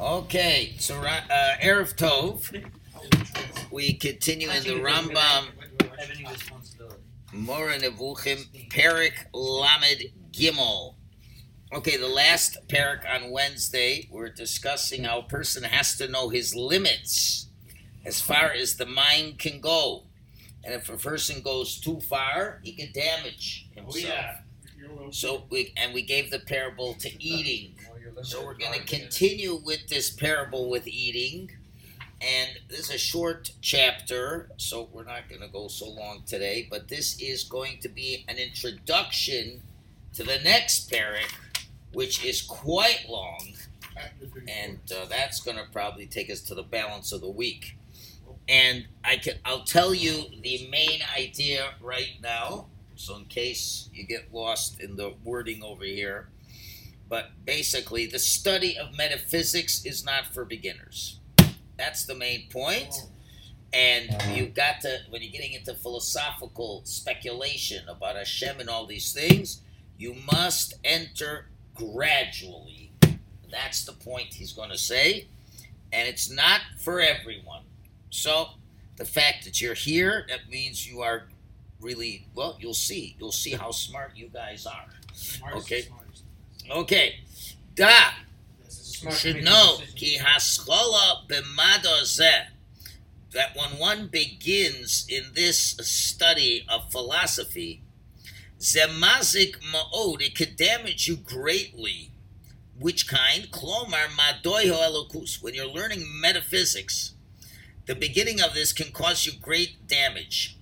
Okay, 0.00 0.74
so 0.78 0.96
Ra- 1.00 1.24
uh, 1.30 1.54
Erev 1.62 1.96
Tov, 1.96 2.52
we 3.70 3.94
continue 3.94 4.50
in 4.50 4.62
the 4.62 4.74
Rambam 4.80 5.46
Having 5.98 6.26
responsibility. 6.26 6.96
Mora 7.32 7.78
Nevuchim, 7.78 8.68
Perik 8.68 9.14
Lamed 9.32 10.12
Gimel. 10.32 10.94
Okay, 11.72 11.96
the 11.96 12.06
last 12.08 12.58
parak 12.68 13.00
on 13.10 13.30
Wednesday, 13.30 14.06
we're 14.10 14.28
discussing 14.28 15.04
how 15.04 15.20
a 15.20 15.22
person 15.24 15.62
has 15.64 15.96
to 15.96 16.08
know 16.08 16.28
his 16.28 16.54
limits 16.54 17.46
as 18.04 18.20
far 18.20 18.52
as 18.52 18.76
the 18.76 18.86
mind 18.86 19.38
can 19.38 19.60
go. 19.60 20.04
And 20.62 20.74
if 20.74 20.88
a 20.90 20.96
person 20.96 21.40
goes 21.42 21.80
too 21.80 22.00
far, 22.00 22.60
he 22.62 22.72
can 22.72 22.92
damage 22.92 23.68
Oh, 23.78 23.82
himself. 23.82 24.36
So 25.10 25.44
we 25.50 25.72
and 25.76 25.92
we 25.94 26.02
gave 26.02 26.30
the 26.30 26.38
parable 26.40 26.94
to 26.94 27.10
eating. 27.22 27.75
So 28.22 28.44
we're 28.44 28.54
going 28.54 28.78
to 28.78 28.84
continue 28.84 29.60
with 29.64 29.88
this 29.88 30.10
parable 30.10 30.70
with 30.70 30.86
eating. 30.86 31.50
And 32.20 32.50
this 32.68 32.80
is 32.80 32.90
a 32.90 32.98
short 32.98 33.52
chapter, 33.60 34.48
so 34.56 34.88
we're 34.92 35.04
not 35.04 35.28
going 35.28 35.42
to 35.42 35.48
go 35.48 35.68
so 35.68 35.88
long 35.88 36.22
today. 36.26 36.66
But 36.70 36.88
this 36.88 37.20
is 37.20 37.44
going 37.44 37.78
to 37.82 37.88
be 37.88 38.24
an 38.28 38.36
introduction 38.36 39.62
to 40.14 40.22
the 40.22 40.38
next 40.38 40.90
parak, 40.90 41.32
which 41.92 42.24
is 42.24 42.42
quite 42.42 43.06
long. 43.08 43.54
And 44.48 44.78
uh, 44.92 45.06
that's 45.06 45.40
going 45.40 45.56
to 45.58 45.64
probably 45.72 46.06
take 46.06 46.30
us 46.30 46.40
to 46.42 46.54
the 46.54 46.62
balance 46.62 47.12
of 47.12 47.20
the 47.20 47.30
week. 47.30 47.76
And 48.48 48.86
I 49.04 49.16
can, 49.16 49.34
I'll 49.44 49.64
tell 49.64 49.92
you 49.92 50.24
the 50.42 50.68
main 50.70 51.00
idea 51.16 51.74
right 51.80 52.14
now. 52.22 52.66
So 52.94 53.16
in 53.16 53.24
case 53.26 53.90
you 53.92 54.06
get 54.06 54.32
lost 54.32 54.80
in 54.80 54.96
the 54.96 55.14
wording 55.24 55.62
over 55.62 55.84
here, 55.84 56.28
but 57.08 57.30
basically, 57.44 58.06
the 58.06 58.18
study 58.18 58.76
of 58.76 58.96
metaphysics 58.96 59.84
is 59.84 60.04
not 60.04 60.26
for 60.26 60.44
beginners. 60.44 61.20
That's 61.76 62.04
the 62.04 62.14
main 62.14 62.48
point. 62.50 62.94
And 63.72 64.16
you've 64.34 64.54
got 64.54 64.80
to, 64.82 65.00
when 65.10 65.22
you're 65.22 65.32
getting 65.32 65.52
into 65.52 65.74
philosophical 65.74 66.82
speculation 66.84 67.88
about 67.88 68.16
Hashem 68.16 68.58
and 68.60 68.70
all 68.70 68.86
these 68.86 69.12
things, 69.12 69.60
you 69.98 70.16
must 70.32 70.74
enter 70.82 71.46
gradually. 71.74 72.92
That's 73.50 73.84
the 73.84 73.92
point 73.92 74.34
he's 74.34 74.52
going 74.52 74.70
to 74.70 74.78
say. 74.78 75.26
And 75.92 76.08
it's 76.08 76.30
not 76.30 76.60
for 76.78 77.00
everyone. 77.00 77.62
So, 78.10 78.48
the 78.96 79.04
fact 79.04 79.44
that 79.44 79.60
you're 79.60 79.74
here, 79.74 80.24
that 80.28 80.48
means 80.50 80.88
you 80.90 81.02
are 81.02 81.24
really, 81.80 82.26
well, 82.34 82.56
you'll 82.58 82.74
see. 82.74 83.14
You'll 83.18 83.32
see 83.32 83.52
how 83.52 83.70
smart 83.70 84.12
you 84.16 84.28
guys 84.32 84.66
are. 84.66 84.86
Okay. 85.58 85.88
Okay. 86.70 87.20
Da. 87.74 88.10
You 89.02 89.12
should 89.12 89.44
know 89.44 89.78
ki 89.94 90.18
haschola 90.18 91.28
b'mado 91.28 92.02
zeh, 92.02 92.46
that 93.32 93.54
when 93.54 93.78
one 93.78 94.08
begins 94.08 95.06
in 95.08 95.32
this 95.34 95.76
study 95.82 96.64
of 96.68 96.90
philosophy, 96.90 97.82
zemazik 98.58 99.56
ma'od, 99.72 100.22
it 100.22 100.34
could 100.34 100.56
damage 100.56 101.06
you 101.06 101.16
greatly. 101.16 102.10
Which 102.78 103.06
kind? 103.06 103.50
Klomar 103.50 104.08
madoiho 104.08 104.72
elokus. 104.72 105.42
When 105.42 105.54
you're 105.54 105.66
learning 105.66 106.04
metaphysics, 106.20 107.12
the 107.86 107.94
beginning 107.94 108.40
of 108.40 108.54
this 108.54 108.72
can 108.72 108.92
cause 108.92 109.24
you 109.24 109.32
great 109.40 109.86
damage. 109.86 110.58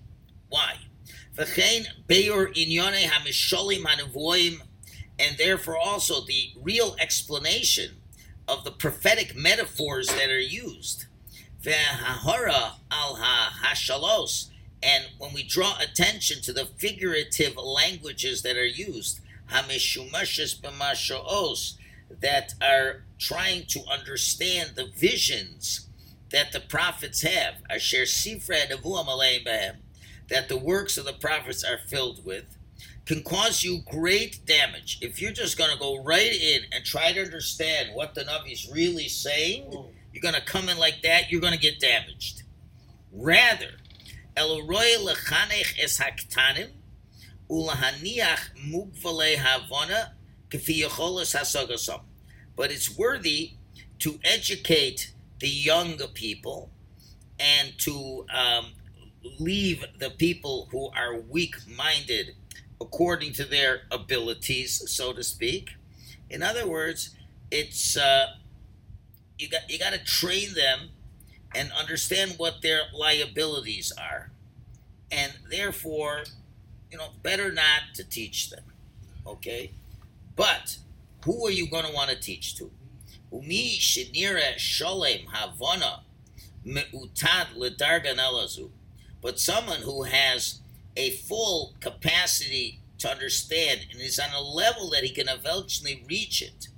Why? 0.49 0.77
V'chein 1.37 1.87
beyor 2.07 2.53
inyone 2.55 3.05
hamisholim 3.05 3.83
hanevoim 3.83 4.61
and 5.19 5.37
therefore 5.39 5.79
also 5.79 6.25
the 6.25 6.53
real 6.61 6.97
explanation 6.99 7.97
of 8.49 8.65
the 8.65 8.71
prophetic 8.71 9.35
metaphors 9.35 10.09
that 10.09 10.31
are 10.31 10.39
used. 10.39 11.07
Al 11.67 13.17
hashalos, 13.17 14.51
and 14.83 15.05
when 15.19 15.33
we 15.33 15.43
draw 15.43 15.79
attention 15.81 16.43
to 16.43 16.53
the 16.53 16.67
figurative 16.67 17.57
languages 17.57 18.43
that 18.43 18.57
are 18.57 18.67
used, 18.67 19.21
that 22.21 22.55
are 22.61 23.05
trying 23.19 23.67
to 23.67 23.81
understand 23.91 24.71
the 24.75 24.87
visions 24.95 25.89
that 26.31 26.53
the 26.53 26.61
prophets 26.61 27.23
have, 27.23 27.55
asher 27.71 28.03
sifra 28.03 28.69
nevuam 28.69 29.07
aleim 29.07 29.77
that 30.29 30.49
the 30.49 30.57
works 30.57 30.99
of 30.99 31.05
the 31.05 31.13
prophets 31.13 31.63
are 31.65 31.79
filled 31.79 32.25
with, 32.25 32.45
can 33.07 33.23
cause 33.23 33.63
you 33.63 33.81
great 33.91 34.47
damage. 34.47 34.99
If 35.03 35.21
you're 35.21 35.33
just 35.33 35.59
going 35.59 35.71
to 35.71 35.79
go 35.79 36.03
right 36.03 36.33
in 36.33 36.63
and 36.73 36.85
try 36.85 37.13
to 37.13 37.23
understand 37.23 37.91
what 37.95 38.15
the 38.15 38.23
Navi 38.23 38.53
is 38.53 38.71
really 38.73 39.09
saying, 39.09 39.71
you're 40.13 40.23
going 40.23 40.35
to 40.35 40.41
come 40.41 40.69
in 40.69 40.79
like 40.79 41.03
that, 41.03 41.31
you're 41.31 41.41
going 41.41 41.53
to 41.53 41.59
get 41.59 41.81
damaged. 41.81 42.43
Rather, 43.13 43.73
Elroy 44.37 44.97
lechanech 44.99 45.79
es 45.79 45.99
haktanim 45.99 46.71
ulahaniach 47.51 48.41
mugvale 48.69 49.37
havana 49.37 50.15
kafiyacholas 50.49 51.37
hasagasam. 51.37 52.01
But 52.57 52.71
it's 52.71 52.97
worthy 52.97 53.53
to 53.99 54.19
educate 54.25 55.13
the 55.41 55.49
younger 55.49 56.07
people 56.07 56.71
and 57.39 57.77
to 57.79 58.25
um, 58.33 58.73
leave 59.39 59.85
the 59.99 60.11
people 60.11 60.69
who 60.71 60.89
are 60.91 61.21
weak-minded 61.21 62.35
according 62.81 63.33
to 63.35 63.45
their 63.45 63.83
abilities, 63.91 64.83
so 64.91 65.13
to 65.13 65.23
speak. 65.23 65.71
In 66.31 66.43
other 66.43 66.67
words, 66.67 67.11
it's 67.51 67.97
uh, 67.97 68.27
you 69.39 69.49
got 69.49 69.69
you 69.69 69.79
got 69.79 69.93
to 69.93 70.05
train 70.05 70.55
them 70.55 70.91
and 71.55 71.71
understand 71.73 72.35
what 72.37 72.63
their 72.63 72.83
liabilities 72.93 73.93
are, 73.97 74.31
and 75.11 75.33
therefore, 75.51 76.25
you 76.91 76.99
know, 76.99 77.09
better 77.23 77.53
not 77.53 77.83
to 77.95 78.05
teach 78.05 78.51
them. 78.51 78.65
Okay, 79.27 79.71
but 80.37 80.79
who 81.25 81.47
are 81.47 81.51
you 81.51 81.69
going 81.69 81.85
to 81.85 81.93
want 81.93 82.11
to 82.11 82.17
teach 82.17 82.57
to? 82.57 82.71
Umi 83.33 83.79
shenira 83.79 84.57
sholem 84.57 85.27
havana 85.33 86.01
meutad 86.67 87.47
but 89.21 89.41
someone 89.41 89.81
who 89.81 90.03
has 90.03 90.61
a 90.97 91.11
full 91.11 91.75
capacity 91.81 92.81
to 92.99 93.11
understand 93.11 93.87
and 93.91 94.01
is 94.01 94.19
on 94.19 94.33
a 94.33 94.41
level 94.41 94.91
that 94.91 95.05
he 95.05 95.11
can 95.11 95.29
eventually 95.29 96.05
reach 96.09 96.41
it. 96.43 96.69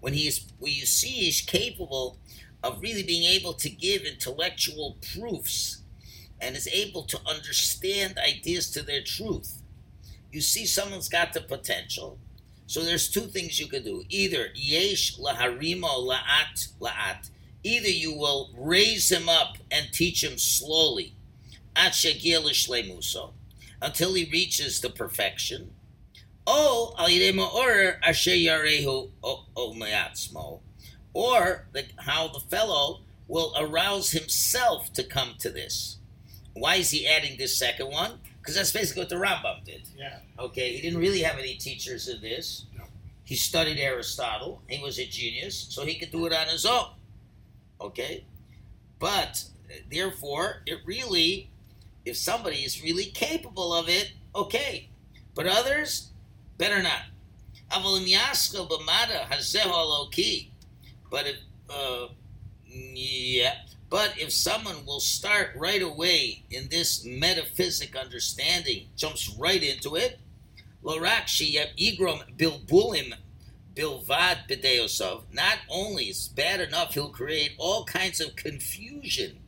When 0.00 0.14
he 0.14 0.26
is, 0.28 0.46
when 0.58 0.72
you 0.72 0.86
see 0.86 1.08
he's 1.08 1.40
capable 1.40 2.18
of 2.62 2.80
really 2.80 3.02
being 3.02 3.24
able 3.24 3.54
to 3.54 3.68
give 3.68 4.02
intellectual 4.02 4.96
proofs 5.14 5.82
and 6.40 6.56
is 6.56 6.68
able 6.68 7.02
to 7.04 7.20
understand 7.26 8.18
ideas 8.18 8.70
to 8.70 8.82
their 8.82 9.02
truth. 9.02 9.62
You 10.30 10.40
see 10.40 10.66
someone's 10.66 11.08
got 11.08 11.32
the 11.32 11.40
potential. 11.40 12.18
So 12.66 12.84
there's 12.84 13.10
two 13.10 13.22
things 13.22 13.60
you 13.60 13.66
can 13.66 13.84
do. 13.84 14.04
Either 14.08 14.48
yesh 14.54 15.18
laharimo 15.18 16.06
la'at 16.08 16.68
la'at 16.80 17.30
either 17.62 17.88
you 17.88 18.14
will 18.14 18.50
raise 18.56 19.10
him 19.10 19.28
up 19.28 19.56
and 19.70 19.92
teach 19.92 20.22
him 20.22 20.38
slowly 20.38 21.14
until 23.80 24.14
he 24.14 24.28
reaches 24.30 24.80
the 24.80 24.90
perfection, 24.90 25.72
or 26.46 26.94
or 31.14 31.66
the, 31.72 31.84
how 31.98 32.28
the 32.28 32.40
fellow 32.40 33.00
will 33.28 33.54
arouse 33.58 34.10
himself 34.10 34.92
to 34.94 35.02
come 35.02 35.34
to 35.38 35.50
this. 35.50 35.98
Why 36.54 36.76
is 36.76 36.90
he 36.90 37.06
adding 37.06 37.38
this 37.38 37.56
second 37.56 37.90
one? 37.90 38.18
Because 38.38 38.56
that's 38.56 38.72
basically 38.72 39.02
what 39.02 39.08
the 39.08 39.16
Rambam 39.16 39.64
did. 39.64 39.82
Yeah. 39.96 40.18
Okay, 40.38 40.74
he 40.74 40.82
didn't 40.82 40.98
really 40.98 41.20
have 41.20 41.38
any 41.38 41.54
teachers 41.54 42.08
in 42.08 42.20
this. 42.20 42.66
No. 42.76 42.84
He 43.24 43.36
studied 43.36 43.78
Aristotle. 43.78 44.62
He 44.68 44.82
was 44.82 44.98
a 44.98 45.06
genius, 45.06 45.66
so 45.70 45.86
he 45.86 45.94
could 45.94 46.10
do 46.10 46.26
it 46.26 46.32
on 46.32 46.48
his 46.48 46.66
own. 46.66 46.86
Okay? 47.82 48.24
But 48.98 49.44
therefore, 49.90 50.62
it 50.66 50.78
really, 50.84 51.50
if 52.04 52.16
somebody 52.16 52.58
is 52.58 52.82
really 52.82 53.06
capable 53.06 53.74
of 53.74 53.88
it, 53.88 54.12
okay. 54.34 54.88
But 55.34 55.46
others, 55.46 56.10
better 56.58 56.82
not. 56.82 57.02
But 61.10 61.26
if, 61.26 61.36
uh, 61.70 62.06
yeah, 62.66 63.54
but 63.90 64.14
if 64.18 64.32
someone 64.32 64.86
will 64.86 65.00
start 65.00 65.50
right 65.56 65.82
away 65.82 66.44
in 66.50 66.68
this 66.68 67.04
metaphysic 67.04 67.96
understanding, 67.96 68.88
jumps 68.96 69.34
right 69.38 69.62
into 69.62 69.96
it, 69.96 70.18
Lorakshi 70.84 71.56
igrom 71.78 72.22
bilbulim 72.36 73.14
bilvad 73.74 74.48
b'deosov, 74.48 75.22
not 75.32 75.58
only 75.68 76.04
is 76.06 76.28
bad 76.28 76.60
enough, 76.60 76.94
he'll 76.94 77.08
create 77.08 77.52
all 77.58 77.84
kinds 77.84 78.20
of 78.20 78.36
confusion 78.36 79.38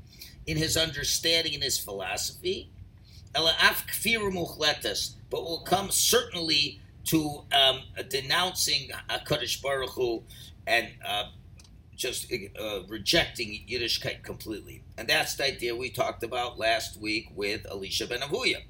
in 0.47 0.57
his 0.57 0.77
understanding 0.77 1.55
and 1.55 1.63
his 1.63 1.79
philosophy, 1.79 2.71
but 3.33 3.43
will 5.33 5.63
come 5.65 5.91
certainly 5.91 6.81
to 7.05 7.45
um, 7.53 7.83
denouncing 8.09 8.91
Hakadosh 9.11 9.61
Baruch 9.63 9.91
Hu 9.91 10.23
and 10.67 10.89
uh, 11.07 11.25
just 11.97 12.33
uh, 12.33 12.83
rejecting 12.89 13.65
Yiddishkeit 13.69 14.23
completely. 14.23 14.83
And 14.97 15.09
that's 15.09 15.35
the 15.35 15.47
idea 15.47 15.77
we 15.77 15.91
talked 15.91 16.23
about 16.23 16.59
last 16.59 17.01
week 17.01 17.29
with 17.35 17.67
Elisha 17.71 18.07
ben 18.07 18.21
Avuya. 18.21 18.63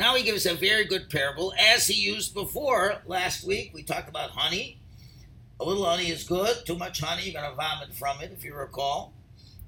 Now 0.00 0.14
he 0.14 0.22
gives 0.22 0.46
a 0.46 0.54
very 0.54 0.86
good 0.86 1.10
parable, 1.10 1.52
as 1.58 1.86
he 1.86 1.92
used 1.92 2.32
before 2.32 3.02
last 3.04 3.44
week. 3.44 3.72
We 3.74 3.82
talked 3.82 4.08
about 4.08 4.30
honey. 4.30 4.80
A 5.60 5.64
little 5.64 5.84
honey 5.84 6.08
is 6.08 6.24
good. 6.24 6.64
Too 6.64 6.78
much 6.78 7.00
honey, 7.02 7.24
you're 7.24 7.38
going 7.38 7.50
to 7.50 7.54
vomit 7.54 7.92
from 7.92 8.22
it, 8.22 8.32
if 8.32 8.42
you 8.42 8.54
recall. 8.54 9.12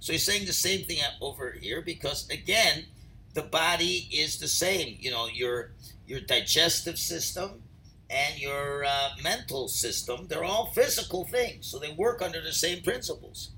So 0.01 0.15
he's 0.15 0.25
saying 0.25 0.47
the 0.47 0.55
same 0.55 0.87
thing 0.87 1.01
over 1.21 1.51
here 1.61 1.83
because, 1.83 2.27
again, 2.31 2.87
the 3.35 3.43
body 3.43 4.09
is 4.11 4.39
the 4.39 4.49
same. 4.49 4.97
You 4.99 5.11
know, 5.11 5.27
your 5.27 5.73
your 6.07 6.21
digestive 6.21 6.99
system 6.99 7.63
and 8.09 8.41
your 8.41 8.87
uh, 8.87 9.11
mental 9.23 9.69
system, 9.69 10.29
they're 10.29 10.45
all 10.45 10.73
physical 10.73 11.27
things. 11.27 11.67
So 11.67 11.79
they 11.79 11.93
work 11.93 12.23
under 12.23 12.41
the 12.41 12.55
same 12.55 12.83
principles. 12.83 13.51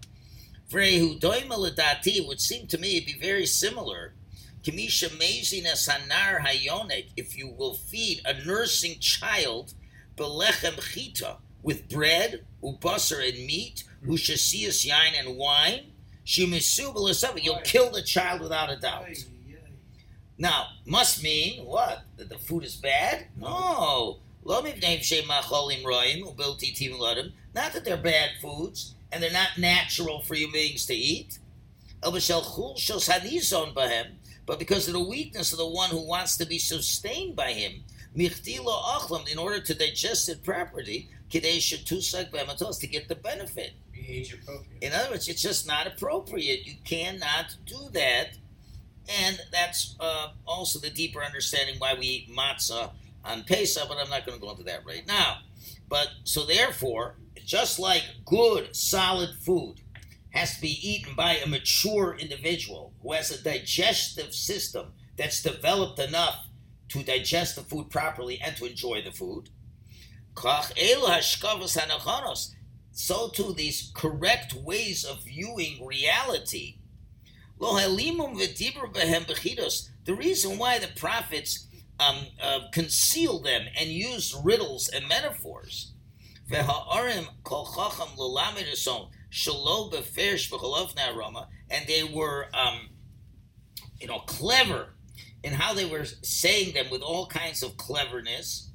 It 0.72 2.26
would 2.26 2.40
seem 2.40 2.66
to 2.66 2.78
me 2.78 2.98
to 2.98 3.06
be 3.06 3.16
very 3.20 3.46
similar. 3.46 4.14
If 7.16 7.36
you 7.36 7.48
will 7.48 7.74
feed 7.74 8.22
a 8.24 8.44
nursing 8.44 8.98
child 8.98 9.74
with 11.62 11.88
bread, 11.88 12.44
ubasar 12.62 13.28
and 13.28 13.46
meat, 13.46 13.84
ushasias 14.06 14.86
yain 14.86 15.12
and 15.18 15.36
wine, 15.36 15.92
you'll 16.26 17.60
kill 17.64 17.90
the 17.90 18.02
child 18.02 18.40
without 18.40 18.70
a 18.70 18.76
doubt. 18.76 19.06
Now, 20.38 20.68
must 20.86 21.22
mean 21.22 21.64
what? 21.64 22.04
That 22.16 22.28
the 22.28 22.38
food 22.38 22.64
is 22.64 22.74
bad? 22.76 23.26
No. 23.36 24.18
Not 27.54 27.72
that 27.72 27.84
they're 27.84 27.96
bad 27.96 28.30
foods 28.42 28.94
and 29.12 29.22
they're 29.22 29.30
not 29.32 29.58
natural 29.58 30.20
for 30.22 30.34
human 30.34 30.52
beings 30.52 30.86
to 30.86 30.94
eat. 30.94 31.38
But 34.46 34.58
because 34.58 34.86
of 34.86 34.94
the 34.94 35.02
weakness 35.02 35.52
of 35.52 35.58
the 35.58 35.66
one 35.66 35.90
who 35.90 36.06
wants 36.06 36.36
to 36.36 36.46
be 36.46 36.58
sustained 36.58 37.36
by 37.36 37.52
him, 37.52 37.84
in 38.14 39.38
order 39.38 39.60
to 39.60 39.74
digest 39.74 40.28
it 40.28 40.44
properly, 40.44 41.08
to 41.30 42.86
get 42.86 43.08
the 43.08 43.16
benefit. 43.16 43.72
In 44.80 44.92
other 44.92 45.10
words, 45.10 45.28
it's 45.28 45.42
just 45.42 45.66
not 45.66 45.86
appropriate. 45.86 46.66
You 46.66 46.74
cannot 46.84 47.56
do 47.66 47.88
that 47.92 48.36
and 49.08 49.40
that's 49.52 49.96
uh, 50.00 50.28
also 50.46 50.78
the 50.78 50.90
deeper 50.90 51.22
understanding 51.22 51.76
why 51.78 51.94
we 51.94 52.06
eat 52.06 52.30
matzah 52.30 52.90
on 53.24 53.44
Pesach, 53.44 53.86
but 53.88 53.98
I'm 53.98 54.08
not 54.08 54.26
going 54.26 54.38
to 54.38 54.44
go 54.44 54.50
into 54.50 54.62
that 54.64 54.84
right 54.86 55.06
now. 55.06 55.38
But 55.88 56.08
so 56.24 56.46
therefore, 56.46 57.16
just 57.44 57.78
like 57.78 58.02
good, 58.24 58.74
solid 58.74 59.30
food 59.40 59.80
has 60.34 60.56
to 60.56 60.60
be 60.60 60.78
eaten 60.88 61.14
by 61.14 61.36
a 61.36 61.46
mature 61.46 62.16
individual 62.18 62.92
who 63.02 63.12
has 63.12 63.30
a 63.30 63.42
digestive 63.42 64.34
system 64.34 64.92
that's 65.16 65.42
developed 65.42 65.98
enough 65.98 66.48
to 66.88 67.02
digest 67.02 67.56
the 67.56 67.62
food 67.62 67.88
properly 67.90 68.40
and 68.44 68.56
to 68.56 68.66
enjoy 68.66 69.00
the 69.02 69.12
food. 69.12 69.48
So 72.92 73.28
too, 73.28 73.54
these 73.54 73.90
correct 73.94 74.54
ways 74.54 75.04
of 75.04 75.24
viewing 75.24 75.84
reality 75.84 76.78
the 80.04 80.14
reason 80.16 80.58
why 80.58 80.78
the 80.78 80.88
prophets 80.96 81.66
um, 82.00 82.26
uh, 82.42 82.60
conceal 82.72 83.40
them 83.40 83.66
and 83.78 83.90
use 83.90 84.36
riddles 84.44 84.88
and 84.88 85.08
metaphors. 85.08 85.92
And 91.70 91.86
they 91.86 92.04
were, 92.04 92.46
um, 92.54 92.88
you 94.00 94.06
know, 94.06 94.20
clever 94.20 94.94
in 95.42 95.52
how 95.52 95.74
they 95.74 95.84
were 95.84 96.04
saying 96.04 96.74
them 96.74 96.86
with 96.90 97.02
all 97.02 97.26
kinds 97.26 97.62
of 97.62 97.76
cleverness. 97.76 98.70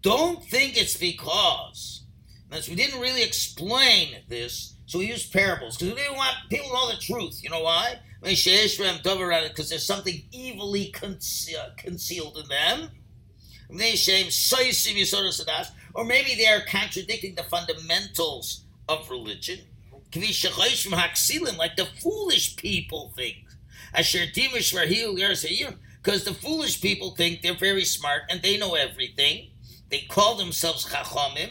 Don't 0.00 0.44
think 0.44 0.76
it's 0.76 0.96
because. 0.96 2.04
we 2.50 2.74
didn't 2.74 3.00
really 3.00 3.22
explain 3.22 4.16
this 4.28 4.74
so 4.86 4.98
we 4.98 5.06
use 5.06 5.26
parables 5.26 5.76
because 5.76 5.94
we 5.94 6.00
didn't 6.00 6.16
want 6.16 6.36
people 6.50 6.68
to 6.68 6.72
know 6.72 6.90
the 6.90 6.98
truth. 6.98 7.42
You 7.42 7.50
know 7.50 7.62
why? 7.62 7.98
Because 8.22 9.68
there's 9.70 9.86
something 9.86 10.22
evilly 10.34 10.86
concealed 10.92 12.36
in 12.38 12.48
them. 12.48 12.90
Or 15.94 16.04
maybe 16.04 16.34
they 16.34 16.46
are 16.46 16.60
contradicting 16.66 17.34
the 17.34 17.44
fundamentals 17.44 18.64
of 18.88 19.10
religion. 19.10 19.60
Like 21.56 21.76
the 21.76 21.86
foolish 22.02 22.56
people 22.56 23.12
think. 23.16 23.36
Because 26.02 26.24
the 26.24 26.34
foolish 26.34 26.80
people 26.80 27.12
think 27.12 27.42
they're 27.42 27.54
very 27.54 27.84
smart 27.84 28.22
and 28.28 28.42
they 28.42 28.58
know 28.58 28.74
everything. 28.74 29.50
They 29.90 30.00
call 30.00 30.36
themselves 30.36 30.86
chachamim, 30.86 31.50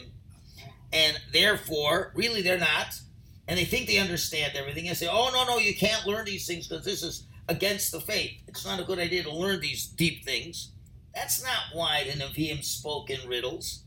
and 0.92 1.18
therefore, 1.32 2.12
really 2.14 2.42
they're 2.42 2.58
not 2.58 3.00
and 3.46 3.58
they 3.58 3.64
think 3.64 3.86
they 3.86 3.98
understand 3.98 4.54
everything 4.56 4.88
and 4.88 4.96
say, 4.96 5.08
oh, 5.10 5.30
no, 5.32 5.44
no, 5.44 5.58
you 5.58 5.74
can't 5.74 6.06
learn 6.06 6.24
these 6.24 6.46
things 6.46 6.66
because 6.66 6.84
this 6.84 7.02
is 7.02 7.26
against 7.48 7.92
the 7.92 8.00
faith. 8.00 8.40
It's 8.48 8.64
not 8.64 8.80
a 8.80 8.84
good 8.84 8.98
idea 8.98 9.22
to 9.24 9.32
learn 9.32 9.60
these 9.60 9.86
deep 9.86 10.24
things. 10.24 10.72
That's 11.14 11.42
not 11.42 11.74
why 11.74 12.04
the 12.04 12.12
Nevi'im 12.12 12.64
spoke 12.64 13.10
in 13.10 13.28
riddles. 13.28 13.84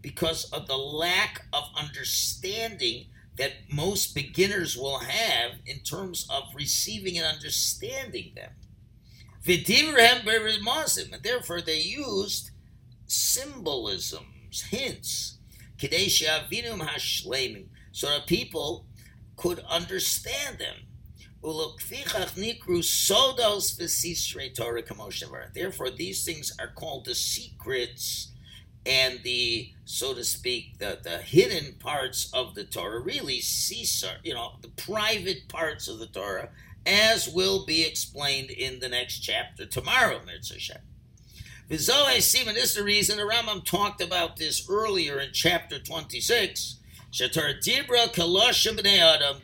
Because 0.00 0.44
of 0.52 0.66
the 0.66 0.76
lack 0.76 1.46
of 1.52 1.64
understanding 1.76 3.06
that 3.36 3.52
most 3.72 4.14
beginners 4.14 4.76
will 4.76 4.98
have 4.98 5.52
in 5.64 5.80
terms 5.80 6.26
of 6.28 6.54
receiving 6.54 7.18
and 7.18 7.26
understanding 7.26 8.32
them. 8.34 8.52
And 9.44 11.22
therefore 11.22 11.60
they 11.62 11.80
used 11.80 12.50
symbolisms, 13.06 14.62
hints, 14.70 15.38
so 17.92 18.08
that 18.08 18.26
people 18.26 18.86
could 19.36 19.60
understand 19.60 20.58
them. 20.58 20.76
Therefore, 25.54 25.90
these 25.90 26.24
things 26.24 26.52
are 26.60 26.68
called 26.68 27.04
the 27.04 27.14
secrets 27.14 28.31
and 28.84 29.20
the, 29.22 29.70
so 29.84 30.14
to 30.14 30.24
speak, 30.24 30.78
the, 30.78 30.98
the 31.02 31.18
hidden 31.18 31.74
parts 31.74 32.30
of 32.32 32.54
the 32.54 32.64
Torah, 32.64 33.00
really, 33.00 33.40
Caesar, 33.40 34.16
you 34.24 34.34
know, 34.34 34.54
the 34.60 34.68
private 34.68 35.48
parts 35.48 35.88
of 35.88 35.98
the 35.98 36.06
Torah, 36.06 36.48
as 36.84 37.28
will 37.28 37.64
be 37.64 37.84
explained 37.84 38.50
in 38.50 38.80
the 38.80 38.88
next 38.88 39.20
chapter 39.20 39.66
tomorrow, 39.66 40.20
Mitzvah 40.26 40.80
V'zoe 41.70 42.20
Simon, 42.20 42.56
is 42.56 42.74
the 42.74 42.82
reason 42.82 43.18
the 43.18 43.22
Rambam 43.22 43.64
talked 43.64 44.02
about 44.02 44.36
this 44.36 44.68
earlier 44.68 45.20
in 45.20 45.30
chapter 45.32 45.78
26. 45.78 46.80
Shatar 47.12 47.60
Dibra 47.62 48.12
Adam 48.86 49.36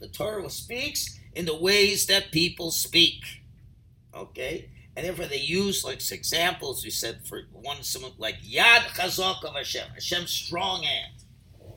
The 0.00 0.08
Torah 0.08 0.50
speaks 0.50 1.18
in 1.34 1.46
the 1.46 1.56
ways 1.56 2.06
that 2.06 2.30
people 2.30 2.70
speak. 2.70 3.22
Okay? 4.14 4.68
And 4.96 5.06
therefore 5.06 5.26
they 5.26 5.38
use 5.38 5.84
like 5.84 6.00
examples 6.12 6.84
we 6.84 6.90
said 6.90 7.26
for 7.26 7.42
one 7.52 7.82
someone 7.82 8.12
like 8.18 8.42
Yad 8.42 8.80
Chazak 8.94 9.44
of 9.44 9.54
Hashem, 9.54 9.88
Hashem's 9.94 10.30
strong 10.30 10.82
hand. 10.82 11.14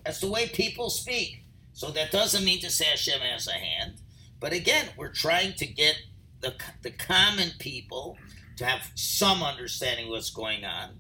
That's 0.04 0.20
the 0.20 0.30
way 0.30 0.48
people 0.48 0.90
speak. 0.90 1.44
So 1.74 1.92
that 1.92 2.12
doesn't 2.12 2.46
mean 2.46 2.60
to 2.62 2.70
say 2.70 2.86
Hashem 2.86 3.20
has 3.22 3.48
a 3.48 3.54
hand. 3.54 4.02
But 4.40 4.54
again, 4.54 4.90
we're 4.98 5.14
trying 5.14 5.54
to 5.54 5.66
get 5.66 5.98
the, 6.42 6.54
the 6.82 6.92
common 6.92 7.52
people 7.60 8.18
to 8.58 8.66
have 8.66 8.92
some 8.96 9.44
understanding 9.44 10.06
of 10.06 10.12
what's 10.12 10.30
going 10.30 10.64
on, 10.64 11.00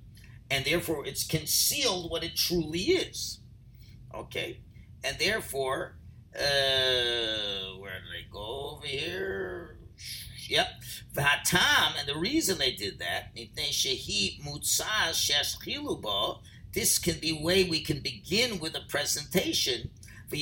and 0.49 0.65
therefore 0.65 1.05
it's 1.05 1.25
concealed 1.25 2.11
what 2.11 2.23
it 2.23 2.35
truly 2.35 2.79
is. 2.81 3.39
Okay, 4.13 4.59
and 5.03 5.17
therefore, 5.19 5.97
uh, 6.35 7.77
where 7.79 7.93
did 7.93 8.11
I 8.11 8.25
go 8.31 8.77
over 8.77 8.87
here? 8.87 9.77
Yep, 10.49 10.67
Vatam, 11.13 11.99
and 11.99 12.07
the 12.07 12.17
reason 12.17 12.57
they 12.57 12.71
did 12.71 12.99
that, 12.99 13.31
this 16.73 16.97
can 16.99 17.19
be 17.19 17.33
way 17.33 17.63
we 17.63 17.81
can 17.81 17.99
begin 17.99 18.59
with 18.59 18.75
a 18.75 18.81
presentation. 18.87 19.89
And 20.31 20.41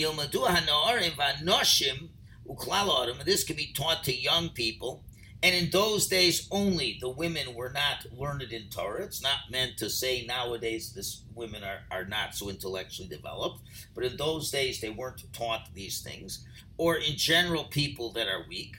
this 3.25 3.43
can 3.43 3.55
be 3.55 3.73
taught 3.73 4.03
to 4.03 4.15
young 4.15 4.49
people 4.49 5.03
and 5.43 5.53
in 5.53 5.69
those 5.71 6.07
days 6.07 6.47
only, 6.51 6.97
the 7.01 7.09
women 7.09 7.53
were 7.53 7.69
not 7.69 8.05
learned 8.17 8.43
in 8.43 8.69
Torah. 8.69 9.03
It's 9.03 9.21
not 9.21 9.51
meant 9.51 9.77
to 9.79 9.89
say 9.89 10.25
nowadays 10.25 10.93
this 10.93 11.23
women 11.35 11.65
are, 11.65 11.81
are 11.91 12.05
not 12.05 12.33
so 12.33 12.49
intellectually 12.49 13.09
developed, 13.09 13.59
but 13.93 14.05
in 14.05 14.15
those 14.15 14.49
days 14.49 14.79
they 14.79 14.89
weren't 14.89 15.21
taught 15.33 15.67
these 15.73 15.99
things. 15.99 16.45
Or 16.77 16.95
in 16.95 17.17
general, 17.17 17.65
people 17.65 18.13
that 18.13 18.29
are 18.29 18.45
weak. 18.47 18.77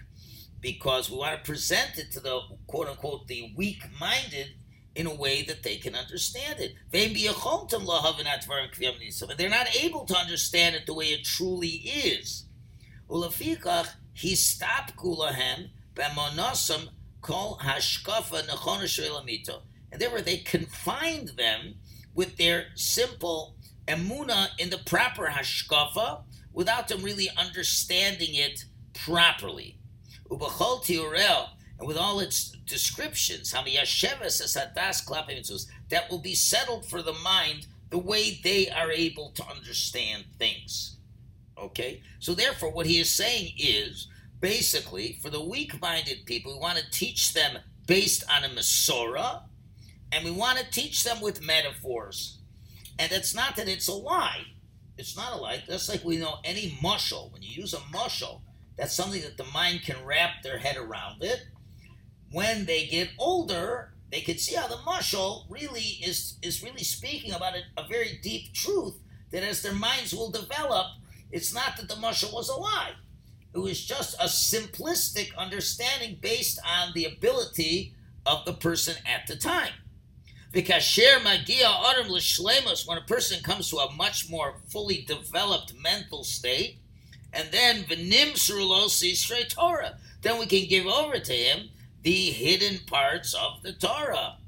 Because 0.64 1.10
we 1.10 1.18
want 1.18 1.36
to 1.36 1.44
present 1.46 1.98
it 1.98 2.10
to 2.10 2.20
the 2.20 2.40
quote 2.66 2.88
unquote 2.88 3.28
the 3.28 3.52
weak 3.54 3.82
minded 4.00 4.48
in 4.96 5.06
a 5.06 5.14
way 5.14 5.42
that 5.42 5.62
they 5.62 5.76
can 5.76 5.94
understand 5.94 6.58
it. 6.58 6.72
They're 6.90 7.08
not 9.50 9.76
able 9.76 10.06
to 10.06 10.16
understand 10.16 10.74
it 10.74 10.86
the 10.86 10.94
way 10.94 11.06
it 11.06 11.24
truly 11.24 11.68
is. 11.68 12.46
He 14.14 14.34
stopped 14.34 14.96
kulahem 14.96 15.68
b'monasam 15.94 16.88
kol 17.20 17.58
hashkafa 17.62 18.48
And 19.92 20.00
therefore 20.00 20.22
they 20.22 20.38
confined 20.38 21.32
them 21.36 21.74
with 22.14 22.38
their 22.38 22.68
simple 22.74 23.56
emuna 23.86 24.48
in 24.58 24.70
the 24.70 24.78
proper 24.78 25.26
hashkafa 25.26 26.22
without 26.54 26.88
them 26.88 27.02
really 27.02 27.28
understanding 27.36 28.34
it 28.34 28.64
properly. 28.94 29.78
Ubachol 30.30 30.84
tiurel, 30.84 31.48
and 31.78 31.88
with 31.88 31.96
all 31.96 32.20
its 32.20 32.50
descriptions, 32.66 33.52
that 33.52 33.64
will 36.10 36.18
be 36.18 36.34
settled 36.34 36.86
for 36.86 37.02
the 37.02 37.12
mind 37.12 37.66
the 37.90 37.98
way 37.98 38.40
they 38.42 38.68
are 38.70 38.90
able 38.90 39.30
to 39.30 39.46
understand 39.46 40.24
things. 40.38 40.96
Okay? 41.58 42.02
So 42.18 42.34
therefore, 42.34 42.72
what 42.72 42.86
he 42.86 42.98
is 42.98 43.14
saying 43.14 43.52
is 43.58 44.08
basically, 44.40 45.18
for 45.22 45.30
the 45.30 45.44
weak 45.44 45.80
minded 45.80 46.26
people, 46.26 46.52
we 46.52 46.58
want 46.58 46.78
to 46.78 46.90
teach 46.90 47.32
them 47.32 47.58
based 47.86 48.24
on 48.30 48.44
a 48.44 48.48
Masorah, 48.48 49.42
and 50.10 50.24
we 50.24 50.30
want 50.30 50.58
to 50.58 50.70
teach 50.70 51.04
them 51.04 51.20
with 51.20 51.42
metaphors. 51.42 52.38
And 52.98 53.12
it's 53.12 53.34
not 53.34 53.56
that 53.56 53.68
it's 53.68 53.88
a 53.88 53.92
lie. 53.92 54.44
It's 54.96 55.16
not 55.16 55.32
a 55.32 55.36
lie. 55.36 55.62
Just 55.66 55.88
like 55.88 56.04
we 56.04 56.18
know 56.18 56.38
any 56.44 56.78
mushal, 56.82 57.32
when 57.32 57.42
you 57.42 57.50
use 57.50 57.74
a 57.74 57.78
mushal, 57.78 58.40
that's 58.76 58.94
something 58.94 59.22
that 59.22 59.36
the 59.36 59.44
mind 59.44 59.82
can 59.82 60.04
wrap 60.04 60.42
their 60.42 60.58
head 60.58 60.76
around 60.76 61.22
it. 61.22 61.46
When 62.30 62.66
they 62.66 62.86
get 62.86 63.10
older, 63.18 63.94
they 64.10 64.20
can 64.20 64.38
see 64.38 64.56
how 64.56 64.66
the 64.66 64.76
mushal 64.76 65.44
really 65.48 65.98
is, 66.02 66.38
is 66.42 66.62
really 66.62 66.84
speaking 66.84 67.32
about 67.32 67.54
a, 67.54 67.80
a 67.80 67.86
very 67.88 68.18
deep 68.22 68.52
truth 68.52 68.96
that 69.30 69.42
as 69.42 69.62
their 69.62 69.74
minds 69.74 70.14
will 70.14 70.30
develop, 70.30 70.86
it's 71.30 71.54
not 71.54 71.76
that 71.76 71.88
the 71.88 71.94
mushal 71.94 72.32
was 72.32 72.48
a 72.48 72.54
lie. 72.54 72.92
It 73.54 73.58
was 73.58 73.84
just 73.84 74.14
a 74.20 74.26
simplistic 74.26 75.36
understanding 75.36 76.18
based 76.20 76.58
on 76.66 76.92
the 76.94 77.04
ability 77.04 77.94
of 78.26 78.44
the 78.44 78.52
person 78.52 78.96
at 79.06 79.26
the 79.26 79.36
time. 79.36 79.72
Because 80.52 80.82
share 80.82 81.20
magia 81.20 81.66
autumn 81.66 82.08
l'shlemus, 82.08 82.86
when 82.86 82.98
a 82.98 83.02
person 83.02 83.42
comes 83.42 83.70
to 83.70 83.78
a 83.78 83.92
much 83.92 84.30
more 84.30 84.60
fully 84.68 85.02
developed 85.02 85.74
mental 85.80 86.22
state, 86.22 86.78
and 87.34 87.50
then 87.50 87.84
v'nim 87.84 88.32
surulosi 88.32 89.14
straight 89.14 89.50
Torah, 89.50 89.98
then 90.22 90.38
we 90.38 90.46
can 90.46 90.68
give 90.68 90.86
over 90.86 91.18
to 91.18 91.32
him 91.32 91.68
the 92.02 92.30
hidden 92.30 92.80
parts 92.86 93.34
of 93.34 93.62
the 93.62 93.72
Torah. 93.72 94.38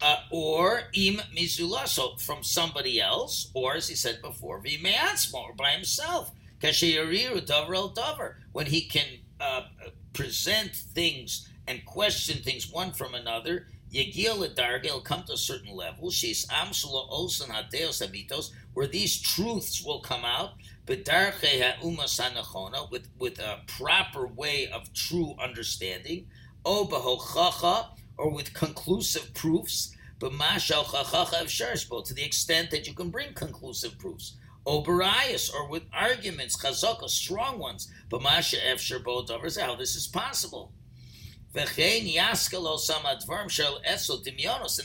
Uh, 0.00 0.20
or 0.30 0.82
im 0.94 1.20
mizulaso 1.36 2.20
from 2.20 2.44
somebody 2.44 3.00
else, 3.00 3.50
or 3.52 3.74
as 3.74 3.88
he 3.88 3.96
said 3.96 4.22
before, 4.22 4.62
v'meatzmo, 4.62 5.34
or 5.34 5.54
by 5.54 5.70
himself. 5.70 6.30
Kashiyariru 6.60 7.44
davar 7.46 7.74
el 7.74 8.34
when 8.52 8.66
he 8.66 8.82
can 8.82 9.06
uh, 9.40 9.62
present 10.12 10.74
things 10.74 11.48
and 11.66 11.84
question 11.84 12.42
things 12.42 12.70
one 12.70 12.92
from 12.92 13.14
another 13.14 13.66
Yegil 13.92 14.54
Darga 14.54 14.92
will 14.92 15.00
come 15.00 15.22
to 15.24 15.32
a 15.32 15.36
certain 15.36 15.74
level. 15.74 16.10
She's 16.10 16.46
Amsula 16.48 17.10
Osan 17.10 17.48
Hadeos 17.48 18.02
Habitos, 18.06 18.50
where 18.74 18.86
these 18.86 19.20
truths 19.20 19.82
will 19.82 20.00
come 20.00 20.24
out. 20.24 20.52
With 20.88 21.06
with 23.18 23.38
a 23.38 23.60
proper 23.66 24.26
way 24.26 24.68
of 24.68 24.92
true 24.94 25.34
understanding. 25.38 26.26
Or 26.64 26.86
with 28.30 28.54
conclusive 28.54 29.34
proofs. 29.34 29.94
To 30.20 30.28
the 30.30 32.24
extent 32.24 32.70
that 32.70 32.86
you 32.86 32.94
can 32.94 33.10
bring 33.10 33.34
conclusive 33.34 33.98
proofs. 33.98 34.36
Or 34.64 34.80
with 35.68 35.82
arguments, 35.92 36.56
Chazaka, 36.56 37.08
strong 37.08 37.58
ones. 37.58 37.92
B'masha 38.08 38.58
Efshar 38.66 39.04
Bo 39.04 39.26
how 39.60 39.74
this 39.76 39.94
is 39.94 40.06
possible. 40.06 40.72
And 41.54 41.66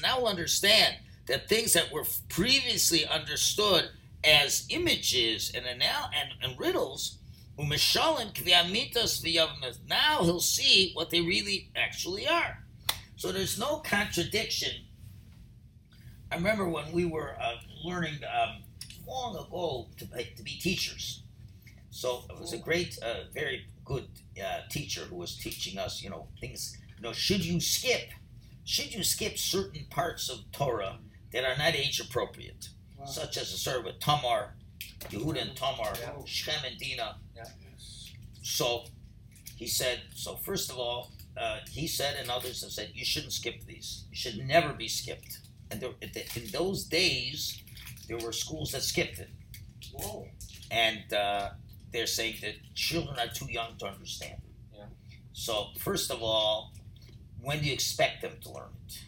now 0.01 0.17
we'll 0.17 0.27
understand 0.27 0.95
that 1.27 1.47
things 1.47 1.73
that 1.73 1.91
were 1.93 2.05
previously 2.27 3.05
understood 3.05 3.89
as 4.23 4.65
images 4.69 5.51
and, 5.55 5.65
and, 5.65 5.81
and 6.41 6.59
riddles, 6.59 7.17
now 9.87 10.23
he'll 10.23 10.39
see 10.39 10.91
what 10.93 11.09
they 11.09 11.21
really 11.21 11.69
actually 11.75 12.27
are. 12.27 12.63
So 13.15 13.31
there's 13.31 13.59
no 13.59 13.77
contradiction. 13.77 14.85
I 16.31 16.35
remember 16.35 16.67
when 16.67 16.91
we 16.91 17.05
were 17.05 17.35
uh, 17.39 17.55
learning 17.83 18.19
um, 18.23 18.63
long 19.07 19.35
ago 19.35 19.87
to, 19.97 20.05
to 20.05 20.43
be 20.43 20.51
teachers. 20.51 21.21
So 21.91 22.23
it 22.29 22.39
was 22.39 22.53
a 22.53 22.57
great, 22.57 22.97
uh, 23.03 23.25
very 23.33 23.67
good 23.85 24.07
uh, 24.43 24.61
teacher 24.69 25.01
who 25.01 25.17
was 25.17 25.37
teaching 25.37 25.77
us, 25.77 26.01
you 26.01 26.09
know, 26.09 26.27
things. 26.39 26.75
You 26.97 27.03
know, 27.03 27.13
should 27.13 27.45
you 27.45 27.59
skip? 27.59 28.09
Should 28.65 28.95
you 28.95 29.03
skip 29.03 29.37
certain 29.37 29.85
parts 29.89 30.29
of 30.29 30.51
Torah 30.51 30.97
that 31.31 31.43
are 31.43 31.57
not 31.57 31.75
age 31.75 31.99
appropriate, 31.99 32.69
wow. 33.05 33.11
such 33.11 33.37
as 33.37 33.63
the 33.63 33.81
with 33.81 33.99
Tamar, 33.99 34.55
Yehuda 35.09 35.41
and 35.41 35.55
Tamar, 35.55 35.93
yeah. 35.99 36.11
Shem 36.25 36.63
and 36.65 36.79
Dinah? 36.79 37.17
Yeah. 37.35 37.45
So 38.41 38.85
he 39.55 39.67
said. 39.67 40.01
So 40.15 40.35
first 40.35 40.71
of 40.71 40.77
all, 40.77 41.11
uh, 41.37 41.59
he 41.69 41.87
said, 41.87 42.15
and 42.19 42.29
others 42.29 42.61
have 42.63 42.71
said, 42.71 42.91
you 42.93 43.05
shouldn't 43.05 43.33
skip 43.33 43.65
these. 43.65 44.05
You 44.09 44.15
should 44.15 44.37
never 44.45 44.73
be 44.73 44.87
skipped. 44.87 45.39
And 45.71 45.81
there, 45.81 45.91
in 46.35 46.47
those 46.51 46.85
days, 46.85 47.61
there 48.07 48.17
were 48.17 48.31
schools 48.31 48.71
that 48.71 48.83
skipped 48.83 49.19
it. 49.19 49.29
Whoa. 49.93 50.27
And 50.69 51.11
uh, 51.13 51.49
they're 51.91 52.07
saying 52.07 52.35
that 52.41 52.55
children 52.75 53.17
are 53.19 53.33
too 53.33 53.51
young 53.51 53.77
to 53.79 53.87
understand. 53.87 54.41
Yeah. 54.75 54.85
So, 55.33 55.67
first 55.79 56.11
of 56.11 56.21
all, 56.21 56.73
when 57.41 57.59
do 57.59 57.65
you 57.65 57.73
expect 57.73 58.21
them 58.21 58.33
to 58.43 58.51
learn 58.51 58.69
it? 58.87 58.99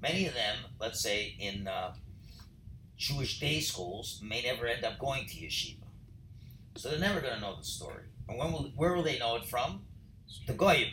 Many 0.00 0.26
of 0.26 0.34
them, 0.34 0.56
let's 0.80 1.00
say 1.00 1.36
in 1.38 1.68
uh, 1.68 1.94
Jewish 2.96 3.40
day 3.40 3.60
schools, 3.60 4.20
may 4.22 4.42
never 4.42 4.66
end 4.66 4.84
up 4.84 4.98
going 4.98 5.26
to 5.26 5.34
yeshiva. 5.34 5.84
So 6.76 6.90
they're 6.90 6.98
never 6.98 7.20
going 7.20 7.34
to 7.34 7.40
know 7.40 7.56
the 7.56 7.64
story. 7.64 8.04
And 8.28 8.38
when 8.38 8.52
will, 8.52 8.72
where 8.76 8.94
will 8.94 9.02
they 9.02 9.18
know 9.18 9.36
it 9.36 9.44
from? 9.46 9.82
The 10.46 10.54
Goyim. 10.54 10.88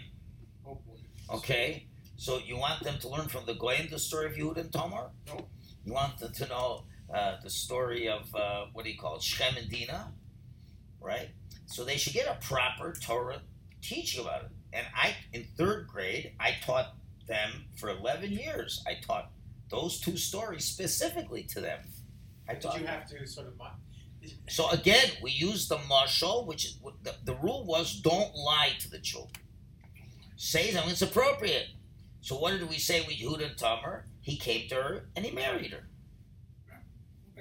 Okay? 1.29 1.87
So 2.15 2.39
you 2.39 2.57
want 2.57 2.83
them 2.83 2.99
to 2.99 3.09
learn 3.09 3.27
from 3.27 3.45
the 3.45 3.53
Goyim 3.55 3.87
the 3.89 3.99
story 3.99 4.27
of 4.27 4.33
Yehud 4.33 4.57
and 4.57 4.71
Tamar? 4.71 5.09
No. 5.27 5.47
You 5.85 5.93
want 5.93 6.19
them 6.19 6.31
to 6.31 6.47
know 6.47 6.83
uh, 7.13 7.35
the 7.43 7.49
story 7.49 8.07
of, 8.07 8.33
uh, 8.35 8.65
what 8.73 8.85
do 8.85 8.91
you 8.91 8.97
call 8.97 9.17
it, 9.17 9.23
Shem 9.23 9.57
and 9.57 9.69
Dinah? 9.69 10.13
right? 11.03 11.29
So 11.65 11.83
they 11.83 11.97
should 11.97 12.13
get 12.13 12.27
a 12.27 12.37
proper 12.45 12.93
Torah 12.93 13.41
teaching 13.81 14.21
about 14.21 14.43
it. 14.43 14.49
And 14.71 14.87
I, 14.95 15.15
in 15.33 15.45
third 15.57 15.87
grade, 15.87 16.33
I 16.39 16.55
taught 16.65 16.95
them 17.27 17.65
for 17.75 17.89
11 17.89 18.31
years. 18.31 18.83
I 18.87 18.95
taught 19.05 19.31
those 19.69 19.99
two 19.99 20.17
stories 20.17 20.65
specifically 20.65 21.43
to 21.43 21.61
them. 21.61 21.79
I 22.47 22.53
Did 22.55 22.73
you 22.75 22.85
have 22.85 23.07
to 23.07 23.25
sort 23.27 23.47
of. 23.47 23.53
So 24.49 24.69
again, 24.69 25.09
we 25.21 25.31
use 25.31 25.67
the 25.67 25.77
mashal, 25.77 26.45
which 26.45 26.65
is 26.65 26.79
the, 27.03 27.15
the 27.25 27.35
rule 27.35 27.65
was 27.65 27.99
don't 27.99 28.35
lie 28.35 28.71
to 28.79 28.89
the 28.89 28.99
children. 28.99 29.43
Say 30.35 30.71
them 30.71 30.83
it's 30.87 31.01
appropriate. 31.01 31.67
So 32.21 32.37
what 32.37 32.51
did 32.51 32.69
we 32.69 32.77
say 32.77 33.01
with 33.01 33.17
Yehuda 33.17 33.49
and 33.49 33.57
Tamar? 33.57 34.05
He 34.21 34.37
came 34.37 34.69
to 34.69 34.75
her 34.75 35.09
and 35.15 35.25
he 35.25 35.31
married 35.31 35.71
her. 35.71 35.87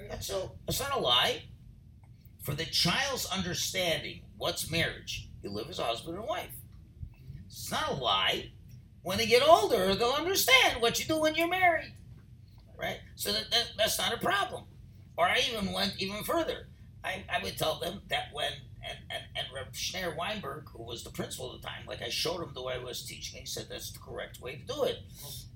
That's 0.08 0.26
so 0.26 0.52
it's 0.66 0.80
not 0.80 0.96
a 0.96 0.98
lie 0.98 1.44
for 2.42 2.54
the 2.54 2.64
child's 2.64 3.26
understanding 3.26 4.22
what's 4.36 4.70
marriage. 4.70 5.28
You 5.42 5.50
live 5.50 5.70
as 5.70 5.78
a 5.78 5.84
husband 5.84 6.18
and 6.18 6.26
wife. 6.26 6.50
It's 7.46 7.70
not 7.70 7.90
a 7.90 7.94
lie. 7.94 8.50
When 9.02 9.18
they 9.18 9.26
get 9.26 9.46
older, 9.46 9.94
they'll 9.94 10.10
understand 10.10 10.80
what 10.80 10.98
you 10.98 11.04
do 11.06 11.20
when 11.20 11.34
you're 11.34 11.48
married. 11.48 11.94
Right? 12.76 12.98
So 13.14 13.32
that, 13.32 13.50
that 13.50 13.70
that's 13.76 13.98
not 13.98 14.12
a 14.12 14.18
problem. 14.18 14.64
Or 15.16 15.26
I 15.26 15.40
even 15.50 15.72
went 15.72 15.94
even 15.98 16.24
further. 16.24 16.68
I, 17.04 17.24
I 17.32 17.42
would 17.42 17.58
tell 17.58 17.78
them 17.78 18.02
that 18.08 18.28
when 18.32 18.52
and, 18.84 18.98
and, 19.10 19.22
and 19.36 19.46
Reb 19.54 19.72
Schneur 19.72 20.16
Weinberg, 20.16 20.68
who 20.70 20.82
was 20.82 21.04
the 21.04 21.10
principal 21.10 21.54
at 21.54 21.60
the 21.60 21.66
time, 21.66 21.86
like 21.86 22.02
I 22.02 22.08
showed 22.08 22.42
him 22.42 22.52
the 22.52 22.62
way 22.62 22.74
I 22.74 22.82
was 22.82 23.04
teaching, 23.04 23.40
he 23.40 23.46
said 23.46 23.66
that's 23.68 23.92
the 23.92 23.98
correct 24.00 24.40
way 24.40 24.56
to 24.56 24.74
do 24.74 24.82
it. 24.84 24.98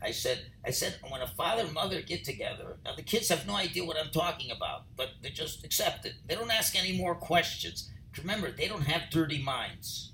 I 0.01 0.13
said, 0.13 0.47
I 0.65 0.71
said, 0.71 0.97
when 1.09 1.23
a 1.23 1.27
father 1.27 1.63
and 1.63 1.73
mother 1.73 2.01
get 2.03 2.25
together, 2.25 2.77
now 2.85 2.95
the 2.95 3.03
kids 3.03 3.29
have 3.31 3.47
no 3.47 3.57
idea 3.57 3.85
what 3.85 3.99
I'm 3.99 4.11
talking 4.11 4.51
about, 4.51 4.85
but 4.97 5.11
they 5.23 5.31
just 5.31 5.65
accept 5.65 6.07
it. 6.07 6.15
They 6.27 6.35
don't 6.35 6.51
ask 6.51 6.77
any 6.77 6.97
more 6.97 7.15
questions. 7.15 7.91
Remember, 8.19 8.51
they 8.51 8.69
don't 8.69 8.83
have 8.83 9.11
dirty 9.11 9.43
minds. 9.43 10.13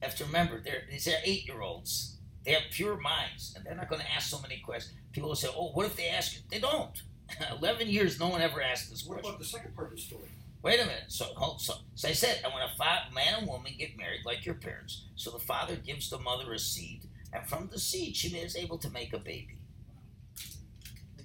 You 0.00 0.08
have 0.08 0.16
to 0.16 0.24
remember, 0.24 0.60
they're, 0.60 0.84
these 0.90 1.08
are 1.08 1.16
eight 1.24 1.46
year 1.46 1.60
olds. 1.60 2.16
They 2.44 2.52
have 2.52 2.62
pure 2.70 2.96
minds, 2.96 3.52
and 3.54 3.66
they're 3.66 3.74
not 3.74 3.90
going 3.90 4.00
to 4.00 4.12
ask 4.12 4.30
so 4.30 4.40
many 4.40 4.60
questions. 4.64 4.96
People 5.12 5.28
will 5.28 5.36
say, 5.36 5.48
oh, 5.54 5.72
what 5.72 5.84
if 5.86 5.96
they 5.96 6.08
ask? 6.08 6.36
They 6.48 6.58
don't. 6.58 7.02
11 7.58 7.88
years, 7.88 8.18
no 8.18 8.28
one 8.28 8.40
ever 8.40 8.62
asked 8.62 8.90
this 8.90 9.02
question. 9.02 9.22
What 9.22 9.30
about 9.30 9.38
the 9.38 9.44
second 9.46 9.74
part 9.74 9.88
of 9.88 9.96
the 9.96 10.02
story? 10.02 10.28
Wait 10.62 10.78
a 10.78 10.84
minute. 10.84 11.04
So, 11.08 11.24
hold, 11.36 11.60
so, 11.60 11.74
so 11.94 12.08
I 12.08 12.12
said, 12.12 12.40
and 12.44 12.52
when 12.52 12.62
a 12.62 12.68
fa- 12.76 13.12
man 13.14 13.34
and 13.38 13.48
woman 13.48 13.72
get 13.78 13.96
married, 13.96 14.20
like 14.26 14.44
your 14.44 14.56
parents, 14.56 15.04
so 15.16 15.30
the 15.30 15.38
father 15.38 15.76
gives 15.76 16.10
the 16.10 16.18
mother 16.18 16.52
a 16.52 16.58
seed, 16.58 17.04
and 17.32 17.46
from 17.46 17.68
the 17.72 17.78
seed 17.78 18.14
she 18.14 18.28
is 18.36 18.56
able 18.56 18.76
to 18.78 18.90
make 18.90 19.12
a 19.14 19.18
baby. 19.18 19.56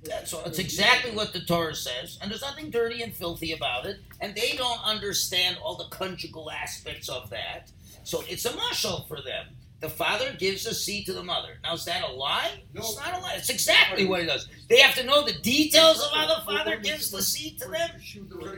That's 0.04 0.34
all. 0.34 0.44
It's 0.46 0.60
exactly 0.60 1.12
what 1.12 1.34
the 1.34 1.42
Torah 1.42 1.76
says, 1.76 2.18
and 2.22 2.30
there's 2.30 2.42
nothing 2.42 2.70
dirty 2.70 3.02
and 3.02 3.14
filthy 3.14 3.54
about 3.54 3.86
it. 3.86 3.98
And 4.22 4.36
they 4.36 4.52
don't 4.52 4.80
understand 4.84 5.58
all 5.62 5.76
the 5.76 5.86
conjugal 5.86 6.52
aspects 6.52 7.10
of 7.10 7.30
that. 7.32 7.72
So 8.04 8.24
it's 8.30 8.46
a 8.46 8.52
mashal 8.52 9.08
for 9.08 9.22
them. 9.22 9.48
The 9.82 9.90
father 9.90 10.34
gives 10.38 10.66
a 10.66 10.74
seed 10.74 11.06
to 11.08 11.14
the 11.14 11.24
mother. 11.24 11.60
Now, 11.62 11.74
is 11.74 11.86
that 11.86 12.04
a 12.04 12.12
lie? 12.12 12.64
No. 12.74 12.82
It's 12.82 12.96
not 12.96 13.14
a 13.14 13.22
lie. 13.22 13.36
It's 13.36 13.50
exactly 13.50 14.06
what 14.06 14.22
he 14.22 14.26
does. 14.26 14.48
They 14.70 14.80
have 14.80 14.96
to 14.96 15.04
know 15.04 15.24
the 15.24 15.34
details 15.34 16.02
of 16.02 16.12
how 16.12 16.28
the 16.28 16.46
father 16.46 16.78
gives 16.78 17.12
the 17.12 17.22
seed 17.22 17.60
to 17.60 17.70
them. 17.70 17.90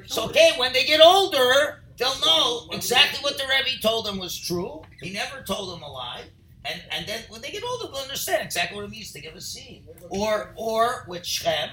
So, 0.05 0.25
okay, 0.25 0.51
when 0.57 0.73
they 0.73 0.85
get 0.85 1.01
older, 1.01 1.83
they'll 1.97 2.19
know 2.21 2.67
exactly 2.71 3.19
what 3.21 3.37
the 3.37 3.43
Rebbe 3.43 3.81
told 3.81 4.05
them 4.05 4.19
was 4.19 4.37
true. 4.37 4.83
He 5.01 5.11
never 5.11 5.41
told 5.41 5.75
them 5.75 5.81
a 5.81 5.91
lie. 5.91 6.23
And, 6.63 6.81
and 6.91 7.07
then 7.07 7.21
when 7.29 7.41
they 7.41 7.49
get 7.49 7.63
older, 7.63 7.87
they'll 7.87 8.01
understand 8.01 8.43
exactly 8.43 8.75
what 8.75 8.85
it 8.85 8.91
means 8.91 9.11
to 9.13 9.19
give 9.19 9.35
a 9.35 9.41
seed. 9.41 9.85
Or, 10.09 10.53
or 10.55 11.05
with 11.07 11.25
Shem, 11.25 11.69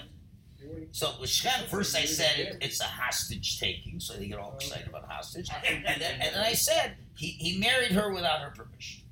so 0.92 1.12
with 1.20 1.30
Shem, 1.30 1.66
first 1.68 1.96
I 1.96 2.04
said 2.04 2.38
it, 2.38 2.56
it's 2.60 2.80
a 2.80 2.84
hostage 2.84 3.60
taking, 3.60 4.00
so 4.00 4.14
they 4.14 4.26
get 4.26 4.38
all 4.38 4.54
excited 4.54 4.88
about 4.88 5.04
hostage. 5.08 5.50
And 5.66 5.84
then, 5.84 6.00
and 6.20 6.34
then 6.34 6.42
I 6.42 6.54
said 6.54 6.96
he, 7.16 7.28
he 7.28 7.58
married 7.58 7.92
her 7.92 8.12
without 8.12 8.40
her 8.40 8.50
permission. 8.50 9.03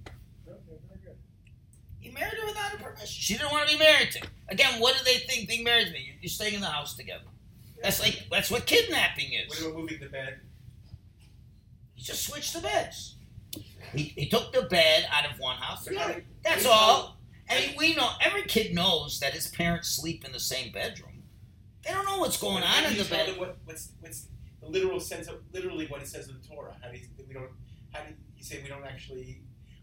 He 2.12 2.20
married 2.20 2.38
her 2.40 2.46
without 2.46 2.70
her 2.72 2.78
permission. 2.78 3.06
She 3.06 3.34
didn't 3.34 3.50
want 3.52 3.68
to 3.68 3.74
be 3.76 3.82
married 3.82 4.10
to. 4.12 4.18
him. 4.18 4.26
Again, 4.48 4.80
what 4.80 4.96
do 4.96 5.04
they 5.04 5.18
think 5.18 5.48
being 5.48 5.64
married 5.64 5.86
to 5.86 5.92
me? 5.92 6.12
You're 6.20 6.28
staying 6.30 6.54
in 6.54 6.60
the 6.60 6.66
house 6.66 6.94
together. 6.94 7.24
That's 7.82 8.00
like 8.00 8.26
that's 8.30 8.50
what 8.50 8.66
kidnapping 8.66 9.30
When 9.30 9.40
is. 9.48 9.60
they 9.60 9.66
were 9.66 9.74
moving 9.78 9.98
the 9.98 10.06
bed, 10.06 10.40
He 11.94 12.02
just 12.02 12.26
switched 12.26 12.52
the 12.54 12.60
beds. 12.60 13.16
He, 13.94 14.04
he 14.04 14.28
took 14.28 14.52
the 14.52 14.62
bed 14.62 15.06
out 15.12 15.30
of 15.30 15.38
one 15.38 15.56
house. 15.56 15.84
to 15.84 15.90
the 15.90 16.00
other. 16.00 16.24
That's 16.44 16.64
how 16.64 16.70
do 16.70 16.74
you 16.74 16.74
all. 16.74 17.16
And 17.48 17.74
we 17.76 17.94
know 17.94 18.10
every 18.20 18.44
kid 18.44 18.74
knows 18.74 19.20
that 19.20 19.32
his 19.32 19.48
parents 19.48 19.88
sleep 19.88 20.24
in 20.24 20.32
the 20.32 20.40
same 20.40 20.72
bedroom. 20.72 21.22
They 21.84 21.90
don't 21.92 22.06
know 22.06 22.18
what's 22.18 22.36
going 22.40 22.62
How 22.62 22.84
on 22.86 22.92
in 22.92 22.98
the 22.98 23.04
bed. 23.04 23.36
What, 23.38 23.58
what's 23.64 23.90
what's 24.00 24.28
the 24.60 24.68
literal 24.68 25.00
sense 25.00 25.26
of 25.26 25.40
literally 25.52 25.86
what 25.88 26.00
it 26.00 26.06
says 26.08 26.28
in 26.28 26.36
the 26.40 26.46
Torah? 26.46 26.76
How 26.82 26.90
do 26.90 26.96
you 26.98 27.04
we 27.26 27.34
don't? 27.34 27.50
How 27.90 28.04
do 28.04 28.14
you 28.36 28.44
say 28.44 28.60
we 28.62 28.68
don't 28.68 28.84
actually? 28.84 29.40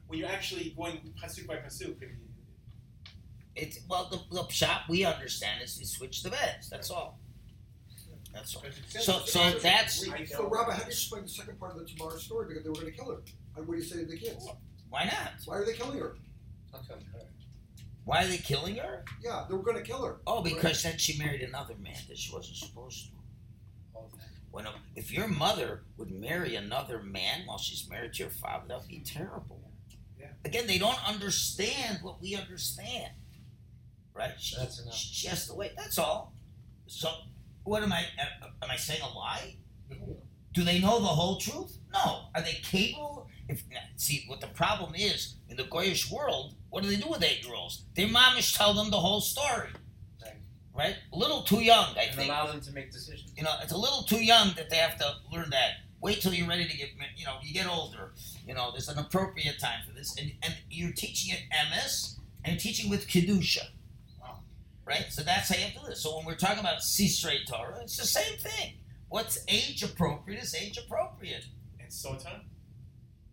When 0.10 0.18
you're 0.18 0.28
actually 0.28 0.74
going 0.76 1.14
pasuk 1.22 1.46
by 1.46 1.58
pasuk, 1.58 2.02
and 2.02 2.10
you, 2.10 3.14
It's 3.56 3.80
well, 3.88 4.10
the, 4.10 4.36
the 4.36 4.50
shop 4.50 4.82
we 4.90 5.06
understand 5.06 5.62
is 5.64 5.78
he 5.78 5.86
switch 5.86 6.24
the 6.24 6.32
beds. 6.32 6.68
That's 6.68 6.90
all. 6.90 7.20
That's 8.34 8.56
all. 8.56 8.64
So, 8.88 9.20
so 9.26 9.52
that's 9.60 10.10
I 10.10 10.26
So. 10.26 10.50
Rabbi, 10.50 10.72
how 10.72 10.78
do 10.80 10.84
you 10.86 10.88
explain 10.88 11.24
the 11.24 11.30
second 11.30 11.60
part 11.60 11.74
of 11.74 11.80
the 11.80 11.86
Tamar 11.86 12.18
story? 12.18 12.48
Because 12.48 12.64
they 12.64 12.70
were 12.70 12.76
going 12.76 12.88
to 12.88 12.92
kill 12.92 13.12
her. 13.12 13.22
And 13.56 13.68
what 13.68 13.76
do 13.76 13.84
you 13.84 13.88
say 13.88 14.00
to 14.00 14.06
the 14.06 14.18
kids? 14.18 14.48
why 14.90 15.04
not? 15.06 15.34
Why 15.46 15.58
are 15.58 15.66
they 15.66 15.74
killing 15.74 16.00
her? 16.00 16.16
Why 18.06 18.24
are 18.24 18.28
they 18.28 18.38
killing 18.38 18.78
her? 18.78 19.06
Yeah, 19.22 19.46
they 19.48 19.56
were 19.56 19.62
going 19.62 19.78
to 19.78 19.84
kill 19.84 20.04
her. 20.04 20.22
Oh, 20.26 20.42
because 20.42 20.82
then 20.82 20.98
she 20.98 21.20
married 21.20 21.42
another 21.42 21.76
man 21.80 21.98
that 22.08 22.18
she 22.18 22.34
wasn't 22.34 22.58
supposed 22.58 23.06
to. 23.06 23.12
When 24.50 24.66
a, 24.66 24.74
if 24.96 25.12
your 25.12 25.28
mother 25.28 25.84
would 25.98 26.10
marry 26.10 26.56
another 26.56 27.04
man 27.04 27.44
while 27.46 27.60
she's 27.60 27.88
married 27.88 28.14
to 28.14 28.24
your 28.24 28.32
father, 28.32 28.66
that 28.70 28.80
would 28.80 28.88
be 28.88 29.02
terrible. 29.02 29.69
Yeah. 30.20 30.28
Again, 30.46 30.68
they 30.68 30.78
don't 30.78 31.00
understand 31.08 32.00
what 32.02 32.22
we 32.22 32.36
understand, 32.36 33.14
right? 34.14 34.34
She, 34.40 34.56
That's 34.58 34.80
enough. 34.82 34.96
she 34.96 35.28
has 35.28 35.48
to 35.48 35.54
wait. 35.54 35.72
That's 35.78 35.98
all. 35.98 36.34
So, 36.88 37.10
what 37.64 37.84
am 37.84 37.94
I? 37.94 38.04
Am 38.62 38.70
I 38.70 38.76
saying 38.76 39.02
a 39.02 39.08
lie? 39.18 39.56
Do 40.54 40.64
they 40.64 40.80
know 40.80 41.00
the 41.00 41.06
whole 41.08 41.38
truth? 41.38 41.78
No. 41.94 42.26
Are 42.36 42.42
they 42.42 42.54
capable? 42.64 43.28
If 43.48 43.64
see, 43.96 44.26
what 44.28 44.42
the 44.42 44.48
problem 44.48 44.94
is 44.96 45.36
in 45.48 45.58
the 45.58 45.64
Goyish 45.64 46.12
world, 46.12 46.56
what 46.70 46.84
do 46.84 46.90
they 46.90 46.98
do 46.98 47.10
with 47.10 47.24
eight-year-olds? 47.24 47.86
Their 47.96 48.08
mamish 48.08 48.56
tell 48.58 48.74
them 48.74 48.92
the 48.92 48.98
whole 49.00 49.22
story, 49.22 49.70
Right. 50.24 50.36
right? 50.74 50.96
A 51.14 51.18
little 51.18 51.42
too 51.44 51.62
young, 51.64 51.96
I 51.98 52.04
And 52.04 52.16
think. 52.16 52.30
allow 52.30 52.46
them 52.48 52.62
to 52.62 52.72
make 52.72 52.92
decisions. 52.92 53.32
You 53.36 53.44
know, 53.44 53.54
it's 53.64 53.72
a 53.72 53.78
little 53.78 54.04
too 54.04 54.24
young 54.24 54.54
that 54.56 54.70
they 54.70 54.76
have 54.78 54.98
to 55.00 55.16
learn 55.32 55.50
that. 55.52 55.72
Wait 56.02 56.22
till 56.22 56.34
you're 56.34 56.48
ready 56.48 56.66
to 56.68 56.78
get, 56.78 56.90
you 57.18 57.26
know, 57.26 57.36
you 57.44 57.54
get 57.54 57.68
older. 57.68 58.14
You 58.48 58.54
know, 58.54 58.72
there's 58.72 58.88
an 58.88 58.98
appropriate 58.98 59.60
time 59.60 59.80
for 59.88 59.94
this, 59.94 60.16
and 60.18 60.32
and 60.44 60.54
you're 60.70 60.94
teaching 60.94 61.36
at 61.36 61.70
MS 61.70 62.18
and 62.46 62.54
you're 62.54 62.60
teaching 62.60 62.90
with 62.90 63.08
kedusha. 63.08 63.66
Wow. 64.22 64.40
Right. 64.86 65.08
So 65.10 65.24
that's 65.24 65.50
how 65.50 65.56
you 65.58 65.66
have 65.66 65.74
to 65.76 65.88
live. 65.88 65.98
So 65.98 66.16
when 66.18 66.26
we're 66.26 66.36
talking 66.36 66.60
about 66.60 66.80
Sitrei 66.80 67.46
Torah, 67.46 67.80
it's 67.82 67.98
the 67.98 68.06
same 68.08 68.38
thing. 68.38 68.74
What's 69.10 69.44
age 69.48 69.84
appropriate 69.84 70.42
is 70.42 70.56
age 70.56 70.78
appropriate. 70.78 71.46
and 71.80 71.90
sota, 71.90 72.42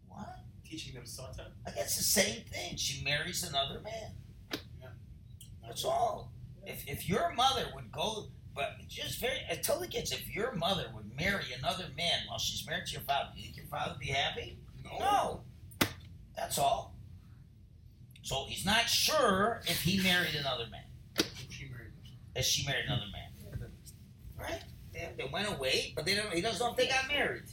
What? 0.09 0.39
teaching 0.65 0.95
them 0.95 1.05
sota. 1.05 1.47
I 1.67 1.71
guess 1.71 1.97
the 1.97 2.03
same 2.03 2.43
thing. 2.51 2.77
She 2.77 3.05
marries 3.05 3.45
another 3.45 3.81
man. 3.81 4.13
Yeah. 4.81 4.89
That's 5.65 5.85
all. 5.85 6.33
If, 6.65 6.89
if 6.89 7.09
your 7.09 7.33
mother 7.35 7.67
would 7.75 7.93
go, 7.93 8.27
but 8.57 8.79
just 8.89 9.21
very, 9.21 9.39
I 9.51 9.57
tell 9.57 9.85
gets 9.85 10.11
if 10.13 10.35
your 10.35 10.53
mother 10.53 10.87
would 10.95 11.15
marry 11.17 11.45
another 11.59 11.85
man 11.97 12.21
while 12.27 12.39
she's 12.39 12.67
married 12.67 12.87
to 12.87 12.93
your 12.93 13.03
father, 13.03 13.29
do 13.35 13.39
you 13.39 13.45
think 13.45 13.57
your 13.59 13.67
father 13.67 13.93
would 13.93 14.01
be 14.01 14.07
happy? 14.07 14.59
No. 14.99 15.43
That's 16.35 16.59
all. 16.59 16.95
So 18.23 18.47
he's 18.49 18.65
not 18.65 18.89
sure 18.89 19.61
if 19.67 19.83
he 19.83 20.03
married 20.03 20.35
another 20.35 20.65
man, 20.71 20.83
If 22.35 22.45
she 22.45 22.67
married 22.67 22.87
another 22.87 23.07
man. 23.13 23.23
Right? 24.39 24.61
They, 24.93 25.09
they 25.17 25.31
went 25.33 25.49
away, 25.49 25.95
but 25.97 26.05
they 26.05 26.15
don't. 26.15 26.31
He 26.31 26.43
doesn't 26.43 26.61
know 26.61 26.73
if 26.73 26.77
they 26.77 26.89
got 26.89 27.09
married. 27.09 27.45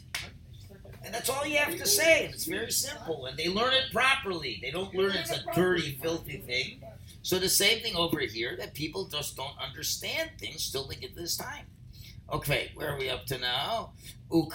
And 1.02 1.14
that's 1.14 1.30
all 1.30 1.46
you 1.46 1.58
have 1.58 1.78
to 1.78 1.86
say. 1.86 2.26
It's 2.26 2.46
very 2.46 2.72
simple. 2.72 3.26
And 3.26 3.38
they 3.38 3.48
learn 3.48 3.74
it 3.74 3.94
properly. 3.94 4.60
They 4.62 4.70
don't 4.72 4.94
learn 4.94 5.12
it's 5.12 5.32
a 5.32 5.44
dirty, 5.56 5.98
filthy 6.02 6.40
thing. 6.40 6.83
So 7.24 7.40
the 7.40 7.50
same 7.50 7.82
thing 7.82 7.96
over 7.96 8.20
here 8.20 8.56
that 8.60 8.74
people 8.74 9.08
just 9.08 9.38
don't 9.38 9.58
understand 9.58 10.32
things 10.38 10.70
till 10.70 10.86
they 10.88 10.96
get 10.96 11.16
to 11.16 11.22
this 11.22 11.38
time. 11.38 11.66
Okay, 12.32 12.72
where 12.76 12.94
are 12.94 13.00
we 13.00 13.10
up 13.10 13.26
to 13.28 13.38
now? 13.38 13.94
We've 14.30 14.52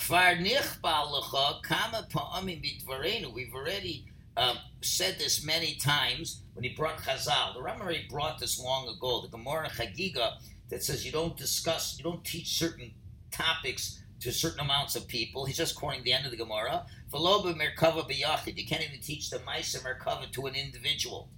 already 3.55 4.05
um, 4.37 4.59
said 4.83 5.19
this 5.19 5.45
many 5.45 5.75
times 5.77 6.43
when 6.53 6.65
he 6.65 6.75
brought 6.75 6.99
Chazal. 6.99 7.55
The 7.55 7.63
Ram 7.63 7.81
already 7.81 8.07
brought 8.11 8.39
this 8.39 8.61
long 8.61 8.87
ago. 8.89 9.23
The 9.23 9.29
Gemara 9.29 9.69
Chagiga 9.71 10.35
that 10.69 10.85
says 10.85 11.07
you 11.07 11.13
don't 11.13 11.37
discuss, 11.39 11.97
you 11.97 12.05
don't 12.05 12.23
teach 12.25 12.59
certain 12.59 12.93
topics 13.31 14.03
to 14.21 14.31
certain 14.31 14.61
amounts 14.61 14.95
of 14.95 15.09
people. 15.09 15.47
He's 15.47 15.57
just 15.57 15.75
quoting 15.75 16.05
the 16.05 16.13
end 16.13 16.27
of 16.27 16.33
the 16.33 16.37
Gemara. 16.37 16.85
B'yachid. 17.11 18.59
You 18.59 18.67
can't 18.67 18.83
even 18.83 19.01
teach 19.01 19.31
the 19.31 19.39
Maisa 19.39 19.83
Merkava 19.83 20.31
to 20.33 20.47
an 20.47 20.55
individual. 20.55 21.31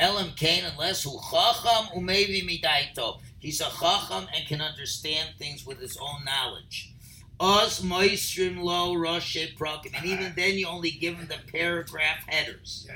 Elam 0.00 0.32
Kain, 0.34 0.64
unless 0.64 1.02
hu 1.04 1.20
chacham 1.30 1.86
umevi 1.94 2.42
midaito. 2.42 3.20
He's 3.38 3.60
a 3.60 3.70
chacham 3.70 4.26
and 4.34 4.46
can 4.46 4.60
understand 4.60 5.34
things 5.38 5.66
with 5.66 5.78
his 5.78 5.96
own 5.98 6.24
knowledge. 6.24 6.92
Us 7.38 7.80
moistrim 7.80 8.62
lo 8.62 8.94
roshe 8.94 9.56
prakim. 9.56 9.96
And 9.96 10.06
even 10.06 10.32
then 10.34 10.54
you 10.54 10.66
only 10.66 10.90
give 10.90 11.16
him 11.16 11.28
the 11.28 11.38
paragraph 11.52 12.24
headers. 12.26 12.86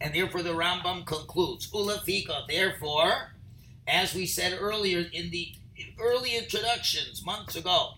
And 0.00 0.14
therefore 0.14 0.42
the 0.42 0.54
Rambam 0.54 1.06
concludes, 1.06 1.70
Ulafika, 1.70 2.46
therefore, 2.48 3.32
as 3.86 4.14
we 4.14 4.26
said 4.26 4.56
earlier 4.58 5.06
in 5.12 5.30
the 5.30 5.54
early 6.00 6.36
introductions 6.36 7.24
months 7.24 7.56
ago. 7.56 7.92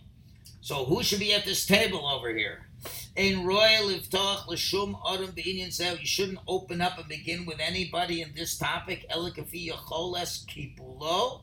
So 0.61 0.85
who 0.85 1.03
should 1.03 1.21
be 1.21 1.35
at 1.35 1.45
this 1.45 1.67
table 1.67 2.07
over 2.07 2.35
here? 2.35 2.67
In 3.15 3.45
royal 3.45 3.91
iftach 3.91 4.47
l'shum 4.49 4.97
adam 5.07 5.33
b'inyan 5.33 5.73
sev. 5.73 6.01
You 6.01 6.07
shouldn't 6.07 6.39
open 6.49 6.81
up 6.81 6.99
and 6.99 7.09
begin 7.09 7.45
with 7.47 7.61
anybody 7.61 8.23
in 8.23 8.33
this 8.35 8.57
topic. 8.57 9.07
Elikafi 9.11 9.69
yacholes 9.71 10.47
kipulo. 10.47 11.43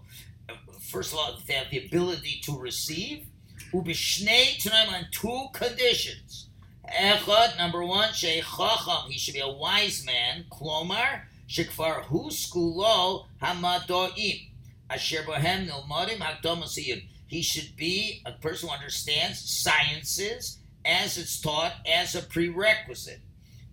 First 0.82 1.14
of 1.14 1.20
all, 1.20 1.40
they 1.46 1.54
have 1.54 1.70
the 1.70 1.86
ability 1.86 2.42
to 2.44 2.58
receive. 2.58 3.28
Ubishnei 3.72 4.58
tonight 4.58 4.90
on 4.90 5.08
two 5.12 5.48
conditions. 5.54 6.50
Echad, 6.88 7.58
number 7.58 7.84
one, 7.84 8.14
shei 8.14 8.42
chacham. 8.42 9.12
He 9.12 9.20
should 9.20 9.36
be 9.36 9.42
a 9.42 9.48
wise 9.48 10.04
man. 10.06 10.46
Klomar, 10.52 11.22
shekfar 11.48 12.04
hu 12.06 12.30
skulo 12.30 13.26
hamadoim. 13.42 14.50
Asher 14.90 15.22
bohem 15.22 15.70
nilmadim 15.70 16.18
hakdomasiyim. 16.18 17.04
He 17.28 17.44
should 17.44 17.76
be 17.76 18.24
a 18.26 18.32
person 18.32 18.70
who 18.70 18.76
understands 18.76 19.40
sciences 19.40 20.59
as 20.90 21.18
it's 21.18 21.40
taught 21.40 21.74
as 21.88 22.16
a 22.16 22.22
prerequisite. 22.22 23.22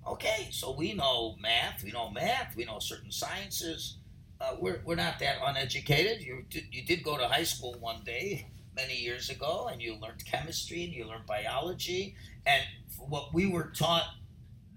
Okay, 0.06 0.48
so 0.52 0.72
we 0.72 0.92
know 0.92 1.34
math, 1.40 1.82
we 1.82 1.90
know 1.90 2.10
math, 2.10 2.54
we 2.54 2.64
know 2.64 2.78
certain 2.78 3.10
sciences. 3.10 3.96
Uh, 4.40 4.54
we're, 4.60 4.82
we're 4.84 4.94
not 4.94 5.18
that 5.18 5.38
uneducated. 5.42 6.20
You 6.20 6.44
did, 6.50 6.64
you 6.70 6.84
did 6.84 7.02
go 7.02 7.16
to 7.16 7.26
high 7.26 7.44
school 7.44 7.74
one 7.80 8.02
day 8.04 8.46
many 8.76 8.94
years 8.94 9.30
ago 9.30 9.68
and 9.72 9.80
you 9.80 9.96
learned 9.96 10.24
chemistry 10.26 10.84
and 10.84 10.92
you 10.92 11.06
learned 11.06 11.26
biology. 11.26 12.14
And 12.44 12.62
what 12.98 13.32
we 13.32 13.46
were 13.46 13.72
taught 13.74 14.04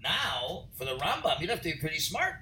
now 0.02 0.68
for 0.76 0.86
the 0.86 0.96
Rambam, 0.96 1.40
you'd 1.40 1.50
have 1.50 1.60
to 1.60 1.72
be 1.72 1.78
pretty 1.78 2.00
smart 2.00 2.36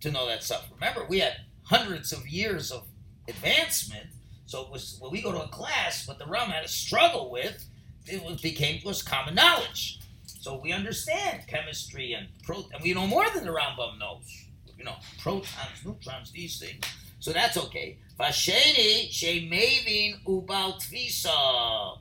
to 0.00 0.12
know 0.12 0.28
that 0.28 0.44
stuff. 0.44 0.70
Remember, 0.72 1.04
we 1.08 1.18
had 1.18 1.34
hundreds 1.64 2.12
of 2.12 2.26
years 2.28 2.70
of 2.70 2.86
advancement. 3.28 4.06
So 4.46 4.62
it 4.62 4.70
was 4.70 4.96
when 5.00 5.10
we 5.10 5.20
go 5.20 5.32
to 5.32 5.42
a 5.42 5.48
class, 5.48 6.06
what 6.06 6.18
the 6.18 6.24
Rambam 6.24 6.52
had 6.52 6.62
to 6.62 6.68
struggle 6.68 7.30
with 7.30 7.66
it 8.06 8.22
was, 8.24 8.40
became 8.40 8.80
was 8.84 9.02
common 9.02 9.34
knowledge. 9.34 10.00
So 10.40 10.58
we 10.62 10.72
understand 10.72 11.42
chemistry 11.46 12.14
and 12.14 12.28
pro, 12.42 12.64
and 12.72 12.82
we 12.82 12.94
know 12.94 13.06
more 13.06 13.26
than 13.34 13.44
the 13.44 13.50
Rambam 13.50 13.98
knows. 13.98 14.46
You 14.78 14.84
know, 14.84 14.96
protons, 15.18 15.84
neutrons, 15.84 16.32
these 16.32 16.58
things. 16.58 16.82
So 17.18 17.32
that's 17.32 17.58
okay. 17.58 17.98
Vasheni 18.18 19.10
shemevin 19.10 20.24
ubal 20.24 20.80
tvisa. 20.80 21.98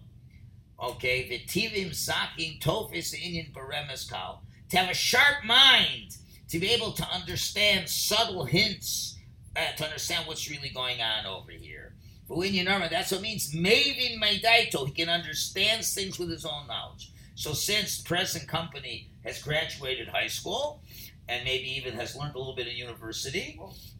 Okay, 0.81 1.27
v'tivim 1.29 1.91
zaking 1.91 2.61
tofis 2.61 3.13
inyan 3.13 3.51
beremes 3.51 4.09
kal. 4.09 4.41
To 4.69 4.77
have 4.77 4.89
a 4.89 4.93
sharp 4.93 5.43
mind, 5.43 6.15
to 6.47 6.59
be 6.59 6.69
able 6.69 6.93
to 6.93 7.05
understand 7.09 7.89
subtle 7.89 8.45
hints, 8.45 9.17
uh, 9.57 9.75
to 9.75 9.83
understand 9.83 10.25
what's 10.25 10.49
really 10.49 10.69
going 10.69 11.01
on 11.01 11.25
over 11.25 11.51
here. 11.51 11.88
You 12.29 12.63
know 12.63 12.87
that's 12.89 13.11
what 13.11 13.21
it 13.21 13.23
means. 13.23 13.53
Mavin 13.53 14.19
Maidaito, 14.21 14.85
he 14.85 14.91
can 14.93 15.09
understand 15.09 15.83
things 15.83 16.19
with 16.19 16.29
his 16.29 16.45
own 16.45 16.67
knowledge. 16.67 17.11
So 17.35 17.53
since 17.53 18.01
present 18.01 18.47
company 18.47 19.09
has 19.23 19.41
graduated 19.41 20.07
high 20.07 20.27
school, 20.27 20.81
and 21.27 21.43
maybe 21.43 21.69
even 21.77 21.93
has 21.93 22.15
learned 22.15 22.35
a 22.35 22.37
little 22.37 22.55
bit 22.55 22.67
in 22.67 22.75
university, 22.75 23.59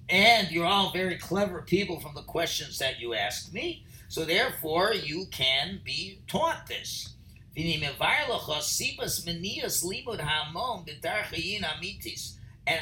and 0.09 0.51
you're 0.51 0.65
all 0.65 0.91
very 0.91 1.17
clever 1.17 1.61
people 1.61 1.99
from 1.99 2.15
the 2.15 2.23
questions 2.23 2.77
that 2.79 2.99
you 2.99 3.13
asked 3.13 3.53
me, 3.53 3.85
so 4.07 4.25
therefore 4.25 4.93
you 4.93 5.25
can 5.31 5.79
be 5.83 6.19
taught 6.27 6.67
this. 6.67 7.15
And 7.55 7.65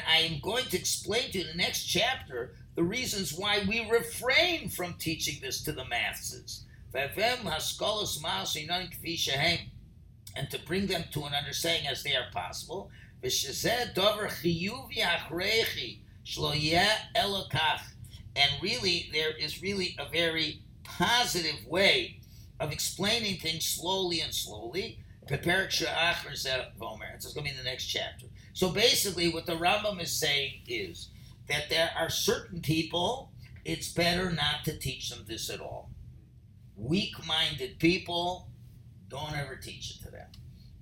I 0.06 0.16
am 0.18 0.40
going 0.40 0.64
to 0.66 0.76
explain 0.76 1.30
to 1.30 1.38
you 1.38 1.44
in 1.44 1.50
the 1.50 1.56
next 1.56 1.84
chapter 1.84 2.54
the 2.78 2.84
reasons 2.84 3.34
why 3.34 3.58
we 3.66 3.90
refrain 3.90 4.68
from 4.68 4.94
teaching 5.00 5.40
this 5.42 5.64
to 5.64 5.72
the 5.72 5.84
masses. 5.86 6.64
And 6.94 7.10
to 10.52 10.60
bring 10.64 10.86
them 10.86 11.02
to 11.10 11.24
an 11.24 11.34
understanding 11.34 11.88
as 11.88 12.04
they 12.04 12.14
are 12.14 12.30
possible. 12.32 12.92
And 13.20 13.32
really, 18.62 19.10
there 19.12 19.32
is 19.36 19.60
really 19.60 19.96
a 19.98 20.08
very 20.08 20.62
positive 20.84 21.66
way 21.66 22.20
of 22.60 22.70
explaining 22.70 23.38
things 23.38 23.64
slowly 23.64 24.20
and 24.20 24.32
slowly. 24.32 25.00
It's 25.28 25.44
going 25.44 25.66
to 25.66 27.42
be 27.42 27.50
in 27.50 27.56
the 27.56 27.64
next 27.64 27.86
chapter. 27.86 28.26
So 28.52 28.70
basically, 28.70 29.30
what 29.30 29.46
the 29.46 29.56
Rambam 29.56 30.00
is 30.00 30.12
saying 30.12 30.60
is 30.68 31.08
that 31.48 31.70
there 31.70 31.90
are 31.96 32.10
certain 32.10 32.60
people, 32.60 33.32
it's 33.64 33.92
better 33.92 34.30
not 34.30 34.64
to 34.64 34.78
teach 34.78 35.10
them 35.10 35.24
this 35.26 35.50
at 35.50 35.60
all. 35.60 35.90
Weak 36.76 37.14
minded 37.26 37.78
people, 37.78 38.48
don't 39.08 39.36
ever 39.36 39.56
teach 39.56 39.96
it 39.96 40.04
to 40.04 40.10
them. 40.10 40.28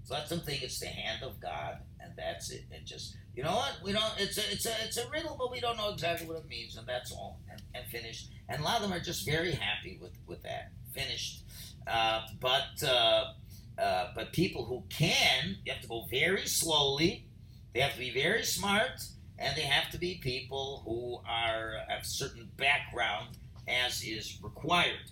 So 0.04 0.14
let 0.14 0.28
them 0.28 0.40
think 0.40 0.62
it's 0.62 0.78
the 0.78 0.86
hand 0.86 1.22
of 1.22 1.40
God, 1.40 1.78
and 2.00 2.12
that's 2.16 2.50
it. 2.50 2.64
And 2.72 2.84
just, 2.84 3.16
you 3.34 3.42
know 3.42 3.54
what? 3.54 3.78
We 3.82 3.92
don't, 3.92 4.12
it's 4.18 4.38
a, 4.38 4.52
it's 4.52 4.66
a, 4.66 4.72
it's 4.84 4.96
a 4.96 5.08
riddle, 5.10 5.36
but 5.38 5.50
we 5.50 5.60
don't 5.60 5.76
know 5.76 5.90
exactly 5.90 6.26
what 6.26 6.36
it 6.36 6.48
means, 6.48 6.76
and 6.76 6.86
that's 6.86 7.12
all. 7.12 7.40
And, 7.50 7.62
and 7.74 7.86
finished. 7.86 8.30
And 8.48 8.60
a 8.60 8.64
lot 8.64 8.76
of 8.76 8.82
them 8.82 8.92
are 8.92 9.00
just 9.00 9.26
very 9.26 9.52
happy 9.52 9.98
with, 10.00 10.12
with 10.26 10.42
that. 10.42 10.72
Finished. 10.92 11.44
Uh, 11.86 12.22
but, 12.40 12.82
uh, 12.84 13.32
uh, 13.78 14.08
but 14.14 14.32
people 14.32 14.64
who 14.64 14.84
can, 14.88 15.56
you 15.64 15.72
have 15.72 15.82
to 15.82 15.88
go 15.88 16.06
very 16.10 16.46
slowly. 16.46 17.26
They 17.74 17.80
have 17.80 17.92
to 17.94 17.98
be 17.98 18.12
very 18.12 18.44
smart 18.44 19.02
and 19.38 19.56
they 19.56 19.62
have 19.62 19.90
to 19.92 19.98
be 19.98 20.16
people 20.16 20.82
who 20.84 21.20
are 21.28 21.74
of 21.90 22.06
certain 22.06 22.48
background 22.56 23.36
as 23.68 24.02
is 24.02 24.38
required. 24.42 25.10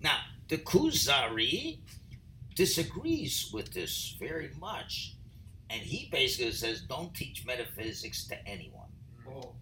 Now, 0.00 0.18
the 0.48 0.58
Kuzari 0.58 1.78
disagrees 2.54 3.50
with 3.52 3.72
this 3.72 4.16
very 4.18 4.50
much, 4.60 5.14
and 5.70 5.80
he 5.80 6.08
basically 6.10 6.52
says, 6.52 6.82
"Don't 6.82 7.14
teach 7.14 7.46
metaphysics 7.46 8.26
to 8.28 8.46
anyone." 8.46 8.90
Oh. 9.26 9.54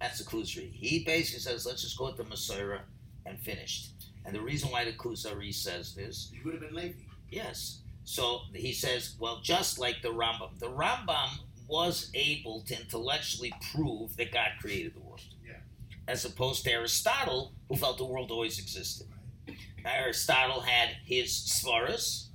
That's 0.00 0.18
the 0.18 0.24
Kuzari. 0.24 0.72
He 0.72 1.04
basically 1.04 1.40
says, 1.40 1.66
"Let's 1.66 1.82
just 1.82 1.98
go 1.98 2.06
with 2.06 2.16
the 2.16 2.24
Masorah 2.24 2.82
and 3.26 3.38
finished." 3.40 3.92
And 4.24 4.34
the 4.34 4.42
reason 4.42 4.70
why 4.70 4.84
the 4.84 4.92
Kuzari 4.92 5.54
says 5.54 5.94
this, 5.94 6.30
you 6.32 6.40
would 6.44 6.54
have 6.54 6.62
been 6.62 6.74
Levi. 6.74 6.98
Yes. 7.30 7.80
So 8.04 8.42
he 8.54 8.72
says, 8.72 9.16
well, 9.18 9.40
just 9.42 9.78
like 9.78 10.02
the 10.02 10.12
Rambam, 10.12 10.58
the 10.58 10.70
Rambam 10.70 11.40
was 11.68 12.10
able 12.14 12.62
to 12.62 12.80
intellectually 12.80 13.52
prove 13.72 14.16
that 14.16 14.32
God 14.32 14.48
created 14.60 14.94
the 14.94 15.00
world. 15.00 15.20
Yeah. 15.46 15.58
As 16.08 16.24
opposed 16.24 16.64
to 16.64 16.72
Aristotle, 16.72 17.52
who 17.68 17.76
felt 17.76 17.98
the 17.98 18.04
world 18.04 18.30
always 18.30 18.58
existed. 18.58 19.06
Aristotle 19.84 20.60
had 20.60 20.96
his 21.04 21.30
svaras, 21.30 22.26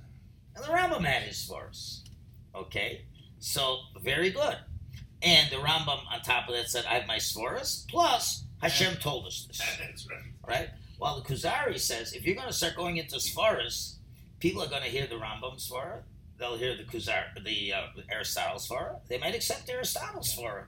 and 0.54 0.64
the 0.64 0.68
Rambam 0.68 1.04
had 1.04 1.22
his 1.22 1.36
svaras. 1.36 2.00
Okay? 2.54 3.02
So, 3.38 3.78
very 4.02 4.30
good. 4.30 4.56
And 5.22 5.50
the 5.50 5.56
Rambam, 5.56 6.00
on 6.10 6.20
top 6.22 6.48
of 6.48 6.54
that, 6.54 6.68
said, 6.68 6.84
I 6.88 6.94
have 6.94 7.06
my 7.06 7.16
svaras, 7.18 7.88
plus 7.88 8.44
Hashem 8.60 8.96
told 8.96 9.26
us 9.26 9.46
this. 9.46 9.60
That's 9.80 10.08
right. 10.08 10.22
Right? 10.46 10.68
While 10.98 11.20
the 11.20 11.28
Kuzari 11.28 11.78
says, 11.78 12.12
if 12.12 12.24
you're 12.24 12.36
going 12.36 12.48
to 12.48 12.54
start 12.54 12.76
going 12.76 12.98
into 12.98 13.16
svaras, 13.16 13.96
people 14.38 14.62
are 14.62 14.68
going 14.68 14.82
to 14.82 14.88
hear 14.88 15.06
the 15.06 15.16
Rambam 15.16 15.56
svara, 15.56 16.02
they'll 16.38 16.56
hear 16.56 16.76
the 16.76 16.84
Kuzar, 16.84 17.24
the 17.44 17.72
uh, 17.72 17.86
Aristotle's 18.10 18.68
svara. 18.68 18.98
They 19.08 19.18
might 19.18 19.34
accept 19.34 19.68
Aristotle's 19.68 20.34
svara. 20.34 20.64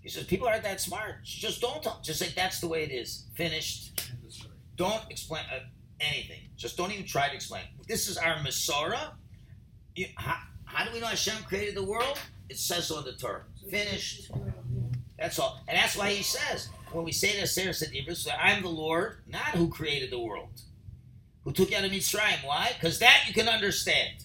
He 0.00 0.08
says 0.08 0.24
people 0.24 0.46
aren't 0.46 0.62
that 0.62 0.80
smart. 0.80 1.24
Just 1.24 1.60
don't. 1.60 1.84
Just 2.02 2.20
say 2.20 2.28
that's 2.34 2.60
the 2.60 2.68
way 2.68 2.84
it 2.84 2.92
is. 2.92 3.26
Finished. 3.34 4.08
Don't 4.76 5.02
explain 5.10 5.42
uh, 5.52 5.60
anything. 6.00 6.42
Just 6.56 6.76
don't 6.76 6.92
even 6.92 7.06
try 7.06 7.28
to 7.28 7.34
explain. 7.34 7.64
This 7.88 8.08
is 8.08 8.16
our 8.16 8.36
Masorah. 8.36 9.14
How, 10.16 10.36
how 10.64 10.84
do 10.84 10.92
we 10.92 11.00
know 11.00 11.06
Hashem 11.06 11.42
created 11.44 11.74
the 11.74 11.82
world? 11.82 12.20
It 12.48 12.58
says 12.58 12.86
so 12.86 12.98
in 12.98 13.04
the 13.04 13.14
Torah. 13.14 13.42
Finished. 13.68 14.30
That's 15.18 15.38
all. 15.38 15.60
And 15.66 15.76
that's 15.76 15.96
why 15.96 16.10
he 16.10 16.22
says, 16.22 16.68
when 16.92 17.04
we 17.04 17.12
say 17.12 17.40
to 17.40 17.46
Sarah 17.46 17.74
said 17.74 17.90
I'm 18.40 18.62
the 18.62 18.68
Lord, 18.68 19.18
not 19.26 19.56
who 19.56 19.68
created 19.68 20.10
the 20.10 20.20
world. 20.20 20.60
Who 21.44 21.52
took 21.52 21.70
you 21.70 21.76
out 21.76 21.84
of 21.84 21.90
Mitzrayim. 21.90 22.44
Why? 22.44 22.72
Because 22.74 22.98
that 22.98 23.24
you 23.26 23.34
can 23.34 23.48
understand. 23.48 24.24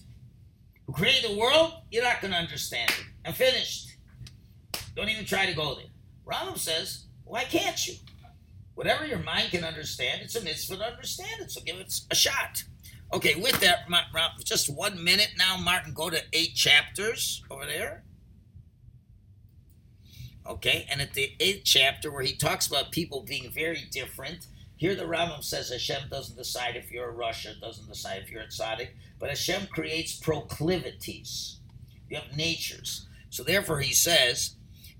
Who 0.86 0.92
created 0.92 1.30
the 1.30 1.38
world, 1.38 1.74
you're 1.90 2.02
not 2.02 2.20
going 2.20 2.32
to 2.32 2.38
understand 2.38 2.90
it. 2.90 3.04
I'm 3.24 3.34
finished. 3.34 3.96
Don't 4.96 5.08
even 5.08 5.24
try 5.24 5.46
to 5.46 5.54
go 5.54 5.74
there. 5.74 5.86
Rambam 6.26 6.58
says, 6.58 7.06
why 7.24 7.44
can't 7.44 7.86
you? 7.86 7.94
Whatever 8.74 9.06
your 9.06 9.18
mind 9.18 9.50
can 9.50 9.64
understand, 9.64 10.22
it's 10.22 10.34
a 10.36 10.42
mitzvah 10.42 10.76
to 10.76 10.84
understand 10.84 11.42
it, 11.42 11.50
so 11.50 11.60
give 11.60 11.76
it 11.76 11.92
a 12.10 12.14
shot. 12.14 12.64
Okay, 13.12 13.34
with 13.34 13.60
that, 13.60 13.80
just 14.44 14.74
one 14.74 15.02
minute 15.02 15.30
now, 15.36 15.56
Martin, 15.58 15.92
go 15.92 16.08
to 16.08 16.20
eight 16.32 16.54
chapters 16.54 17.42
over 17.50 17.66
there. 17.66 18.04
Okay, 20.46 20.86
and 20.90 21.00
at 21.00 21.12
the 21.12 21.32
eighth 21.38 21.62
chapter, 21.64 22.10
where 22.10 22.22
he 22.22 22.34
talks 22.34 22.66
about 22.66 22.90
people 22.90 23.22
being 23.22 23.50
very 23.52 23.84
different, 23.92 24.46
here 24.82 24.96
the 24.96 25.04
Rambam 25.04 25.44
says 25.44 25.70
Hashem 25.70 26.08
doesn't 26.10 26.36
decide 26.36 26.74
if 26.74 26.90
you're 26.90 27.10
a 27.10 27.14
rasha, 27.14 27.60
doesn't 27.60 27.88
decide 27.88 28.20
if 28.24 28.32
you're 28.32 28.42
a 28.42 28.48
tzaddik, 28.48 28.88
but 29.20 29.28
Hashem 29.28 29.68
creates 29.68 30.18
proclivities. 30.18 31.60
You 32.10 32.16
have 32.16 32.36
natures. 32.36 33.06
So 33.30 33.44
therefore, 33.44 33.78
he 33.78 33.94
says, 33.94 34.56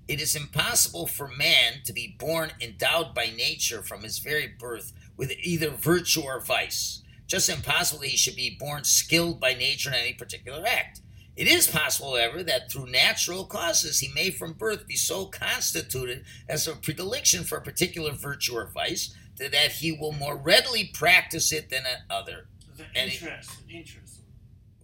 it 0.07 0.21
is 0.21 0.37
impossible 0.37 1.05
for 1.05 1.27
man 1.27 1.81
to 1.83 1.91
be 1.91 2.15
born 2.17 2.51
endowed 2.61 3.13
by 3.13 3.25
nature 3.35 3.81
from 3.81 4.03
his 4.03 4.19
very 4.19 4.47
birth 4.57 4.93
with 5.17 5.33
either 5.43 5.71
virtue 5.71 6.21
or 6.21 6.39
vice. 6.39 7.03
Just 7.27 7.49
impossible 7.49 7.99
that 8.03 8.07
he 8.07 8.15
should 8.15 8.37
be 8.37 8.55
born 8.57 8.85
skilled 8.85 9.41
by 9.41 9.53
nature 9.53 9.89
in 9.89 9.95
any 9.95 10.13
particular 10.13 10.63
act. 10.65 11.01
It 11.35 11.47
is 11.47 11.67
possible, 11.67 12.11
however, 12.11 12.41
that 12.43 12.71
through 12.71 12.89
natural 12.89 13.43
causes 13.43 13.99
he 13.99 14.13
may 14.13 14.29
from 14.29 14.53
birth 14.53 14.87
be 14.87 14.95
so 14.95 15.25
constituted 15.25 16.23
as 16.47 16.69
a 16.69 16.75
predilection 16.77 17.43
for 17.43 17.57
a 17.57 17.61
particular 17.61 18.13
virtue 18.13 18.55
or 18.55 18.67
vice 18.67 19.13
that 19.49 19.71
he 19.73 19.91
will 19.91 20.11
more 20.13 20.35
readily 20.37 20.85
practice 20.93 21.51
it 21.51 21.69
than 21.69 21.83
another. 22.09 22.47
An 22.79 22.85
And 22.95 23.11
he- 23.11 23.17
interest, 23.25 23.51
an 23.63 23.69
interest, 23.69 24.19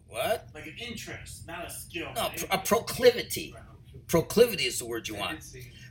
What? 0.08 0.48
like 0.54 0.65
an 0.67 0.76
interest, 0.80 1.48
not 1.48 1.67
a 1.67 1.69
skill. 1.69 2.12
No, 2.15 2.32
a 2.52 2.58
proclivity. 2.60 3.56
Proclivity 4.08 4.65
is 4.65 4.80
the 4.80 4.86
word 4.86 5.08
you 5.08 5.15
want. 5.15 5.43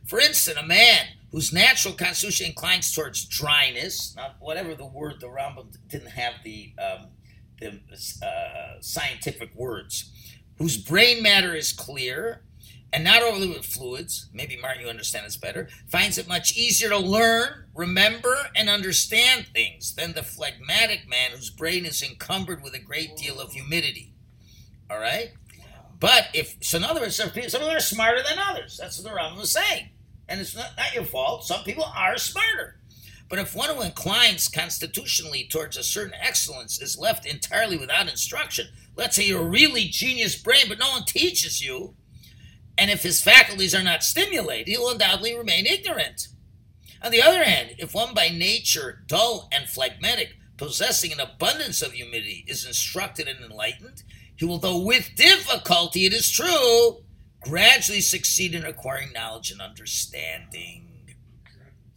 For 0.07 0.18
instance, 0.20 0.57
a 0.57 0.66
man 0.66 1.07
whose 1.31 1.52
natural 1.52 1.94
constitution 1.94 2.46
inclines 2.46 2.92
towards 2.92 3.24
dryness, 3.26 4.14
not 4.16 4.37
whatever 4.40 4.74
the 4.74 4.87
word, 4.87 5.20
the 5.20 5.26
Rambam 5.28 5.76
didn't 5.88 6.11
have 6.11 6.35
the 6.42 6.72
um, 6.78 7.09
the 7.61 7.81
uh, 8.24 8.81
scientific 8.81 9.54
words, 9.54 10.11
whose 10.59 10.76
brain 10.76 11.22
matter 11.22 11.54
is 11.54 11.72
clear 11.72 12.44
and 12.92 13.05
not 13.05 13.22
overly 13.22 13.48
with 13.48 13.66
fluids, 13.66 14.29
maybe 14.33 14.57
Martin, 14.57 14.83
you 14.83 14.88
understand 14.88 15.27
this 15.27 15.37
better, 15.37 15.68
finds 15.88 16.16
it 16.16 16.27
much 16.27 16.57
easier 16.57 16.88
to 16.88 16.98
learn, 16.98 17.66
remember, 17.74 18.35
and 18.57 18.70
understand 18.70 19.46
things 19.53 19.94
than 19.94 20.14
the 20.14 20.22
phlegmatic 20.22 21.09
man 21.09 21.33
whose 21.33 21.51
brain 21.51 21.85
is 21.85 22.03
encumbered 22.03 22.62
with 22.62 22.74
a 22.74 22.79
great 22.79 23.16
deal 23.16 23.40
of 23.40 23.53
humidity. 23.53 24.14
All 24.90 24.98
right? 24.98 25.33
But 26.01 26.29
if, 26.33 26.57
so 26.61 26.79
in 26.79 26.85
other 26.85 27.01
words, 27.01 27.16
some 27.16 27.31
people, 27.31 27.68
are 27.68 27.81
smarter 27.81 28.22
than 28.22 28.38
others. 28.38 28.79
That's 28.81 28.98
what 28.98 29.11
the 29.11 29.18
Rambam 29.18 29.38
was 29.38 29.51
saying. 29.51 29.90
And 30.29 30.40
it's 30.40 30.57
not, 30.57 30.70
not 30.77 30.94
your 30.94 31.05
fault. 31.05 31.44
Some 31.44 31.64
people 31.64 31.85
are 31.85 32.16
smarter. 32.16 32.79
But 33.29 33.38
if 33.38 33.55
one 33.55 33.68
who 33.68 33.83
inclines 33.83 34.48
constitutionally 34.48 35.46
towards 35.51 35.77
a 35.77 35.83
certain 35.83 36.14
excellence 36.18 36.81
is 36.81 36.98
left 36.98 37.27
entirely 37.27 37.77
without 37.77 38.09
instruction, 38.09 38.68
let's 38.96 39.16
say 39.16 39.27
you're 39.27 39.42
a 39.42 39.48
really 39.48 39.85
genius 39.85 40.40
brain, 40.40 40.64
but 40.68 40.79
no 40.79 40.88
one 40.88 41.05
teaches 41.05 41.62
you, 41.62 41.94
and 42.78 42.90
if 42.90 43.02
his 43.02 43.20
faculties 43.20 43.74
are 43.74 43.82
not 43.82 44.04
stimulated, 44.04 44.68
he 44.68 44.78
will 44.78 44.90
undoubtedly 44.90 45.36
remain 45.36 45.66
ignorant. 45.66 46.28
On 47.02 47.10
the 47.10 47.22
other 47.22 47.44
hand, 47.44 47.74
if 47.78 47.92
one 47.92 48.14
by 48.14 48.28
nature 48.28 49.02
dull 49.06 49.48
and 49.52 49.68
phlegmatic, 49.68 50.36
possessing 50.56 51.12
an 51.12 51.20
abundance 51.20 51.82
of 51.82 51.92
humility, 51.92 52.44
is 52.46 52.64
instructed 52.64 53.28
and 53.28 53.44
enlightened, 53.44 54.04
he 54.36 54.44
will, 54.44 54.58
though 54.58 54.80
with 54.80 55.10
difficulty, 55.16 56.06
it 56.06 56.12
is 56.12 56.30
true, 56.30 57.02
gradually 57.40 58.00
succeed 58.00 58.54
in 58.54 58.64
acquiring 58.64 59.12
knowledge 59.12 59.50
and 59.50 59.60
understanding. 59.60 60.84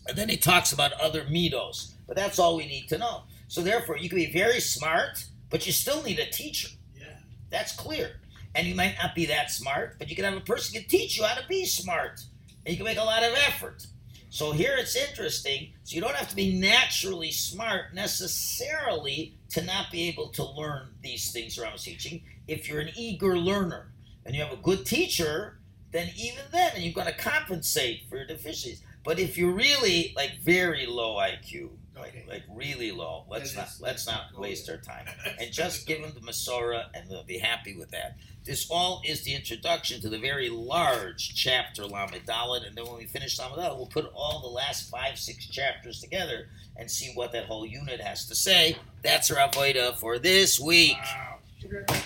And 0.08 0.18
then 0.18 0.30
he 0.30 0.38
talks 0.38 0.72
about 0.72 0.94
other 0.94 1.24
mitos, 1.26 1.94
but 2.08 2.16
that's 2.16 2.40
all 2.40 2.58
we 2.58 2.66
need 2.66 2.88
to 2.90 2.98
know. 2.98 3.24
So 3.48 3.62
therefore, 3.62 3.98
you 3.98 4.10
can 4.10 4.18
be 4.18 4.32
very 4.32 4.60
smart, 4.60 5.26
but 5.52 5.68
you 5.68 5.72
still 5.72 6.02
need 6.02 6.18
a 6.18 6.30
teacher. 6.30 6.70
Yeah. 6.96 7.18
That's 7.52 7.74
clear. 7.76 8.21
And 8.54 8.68
you 8.68 8.76
might 8.76 8.96
not 9.02 9.16
be 9.16 9.26
that 9.28 9.52
smart, 9.52 9.98
but 9.98 10.10
you 10.10 10.16
can 10.16 10.26
have 10.26 10.36
a 10.36 10.42
person 10.42 10.80
can 10.80 10.90
teach 10.90 11.18
you 11.18 11.24
how 11.24 11.36
to 11.36 11.48
be 11.48 11.66
smart. 11.66 12.22
And 12.66 12.74
you 12.74 12.78
can 12.78 12.86
make 12.86 12.98
a 12.98 13.04
lot 13.04 13.24
of 13.24 13.34
effort. 13.48 13.88
So 14.30 14.54
here 14.54 14.76
it's 14.78 14.96
interesting. 14.96 15.74
So 15.84 15.96
you 15.96 16.02
don't 16.02 16.16
have 16.16 16.30
to 16.30 16.36
be 16.36 16.58
naturally 16.58 17.32
smart 17.32 17.94
necessarily 17.94 19.36
to 19.50 19.62
not 19.62 19.92
be 19.92 20.08
able 20.08 20.30
to 20.30 20.46
learn 20.46 20.88
these 21.02 21.32
things 21.32 21.58
around 21.58 21.80
teaching. 21.80 22.24
If 22.48 22.70
you're 22.70 22.80
an 22.80 22.92
eager 22.96 23.38
learner 23.38 23.92
and 24.26 24.34
you 24.34 24.42
have 24.42 24.54
a 24.54 24.62
good 24.62 24.86
teacher, 24.86 25.60
then 25.92 26.10
even 26.16 26.44
then 26.52 26.72
and 26.76 26.84
you're 26.84 26.94
going 26.94 27.08
to 27.08 27.14
compensate 27.14 28.08
for 28.10 28.16
your 28.16 28.26
deficiencies. 28.28 28.84
But 29.04 29.20
if 29.20 29.38
you're 29.38 29.52
really 29.52 30.14
like 30.16 30.40
very 30.42 30.86
low 30.86 31.18
IQ, 31.18 31.72
Okay. 32.10 32.26
like 32.28 32.44
really 32.54 32.92
low, 32.92 33.26
let's 33.30 33.52
Then 33.52 33.58
not 33.62 33.68
it's- 33.68 33.82
let's 33.82 34.08
not 34.08 34.38
waste 34.38 34.68
there. 34.68 34.78
our 34.78 34.82
time 34.82 35.08
and 35.40 35.52
just 35.52 35.86
give 35.88 36.02
them 36.02 36.12
the 36.14 36.22
Masorah 36.22 36.86
and 36.94 37.10
they'll 37.10 37.24
be 37.24 37.38
happy 37.38 37.76
with 37.76 37.92
that. 37.92 38.18
This 38.44 38.68
all 38.72 39.02
is 39.06 39.24
the 39.24 39.36
introduction 39.36 40.02
to 40.02 40.10
the 40.10 40.18
very 40.18 40.50
large 40.50 41.36
chapter 41.36 41.86
Lamed 41.86 42.14
Dalet, 42.26 42.66
and 42.66 42.76
then 42.76 42.86
when 42.86 42.98
we 42.98 43.06
finish 43.06 43.38
Lamed 43.38 43.54
Dalet, 43.54 43.76
we'll 43.78 43.86
put 43.86 44.12
all 44.16 44.42
the 44.42 44.48
last 44.48 44.90
five, 44.90 45.20
six 45.20 45.46
chapters 45.48 46.00
together 46.02 46.50
and 46.76 46.90
see 46.90 47.12
what 47.14 47.32
that 47.34 47.46
whole 47.46 47.66
unit 47.68 48.02
has 48.02 48.26
to 48.28 48.36
say. 48.36 48.78
That's 49.04 49.30
our 49.30 49.48
avoida 49.48 49.96
for 49.96 50.18
this 50.18 50.60
week. 50.60 50.98
Wow. 50.98 51.38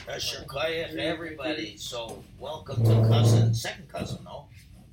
Yasher 0.07 0.45
Koyach, 0.47 0.95
everybody. 0.97 1.77
So 1.77 2.21
welcome 2.37 2.83
to 2.83 3.07
cousin, 3.07 3.55
second 3.55 3.87
cousin, 3.87 4.19
no? 4.25 4.47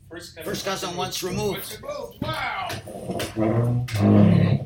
First 0.08 0.36
cousin, 0.36 0.50
First 0.52 0.64
cousin 0.64 0.96
once 0.96 1.22
removed. 1.24 1.78
Wow. 2.20 2.68
Okay, 3.36 4.64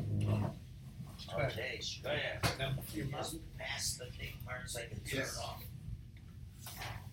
Shkoyach. 1.37 2.59
Now, 2.59 2.73
Few 2.87 3.05
months. 3.05 3.31
Just 3.31 3.57
pass 3.57 3.93
the 3.97 4.05
big 4.17 4.33
part 4.45 4.69
so 4.69 4.79
I 4.79 4.83
can 4.85 4.99
turn 4.99 5.05
it 5.05 5.13
Yes. 5.23 5.37
off. 5.39 5.63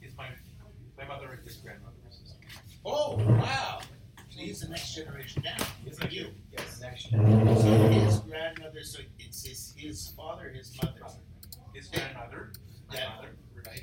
is 0.03 0.17
my 0.17 0.29
my 0.97 1.05
mother 1.07 1.33
and 1.33 1.45
his 1.45 1.57
grandmother. 1.57 1.97
Oh, 2.85 3.17
wow. 3.17 3.81
He's 4.29 4.61
the 4.61 4.69
next 4.69 4.95
generation 4.95 5.43
down. 5.43 5.57
Yes, 5.85 6.01
Like 6.01 6.13
you. 6.13 6.29
Yes. 6.53 6.81
Next 6.81 7.05
generation. 7.11 7.57
So 7.61 7.89
his 7.89 8.19
grandmother, 8.21 8.83
so 8.83 9.01
it's 9.19 9.45
his, 9.47 9.75
his 9.77 10.09
father, 10.17 10.51
his 10.51 10.77
mother. 10.83 11.01
His 11.73 11.89
grandmother, 11.89 12.53
my 12.89 12.97
Yeah. 12.97 13.09
mother, 13.17 13.34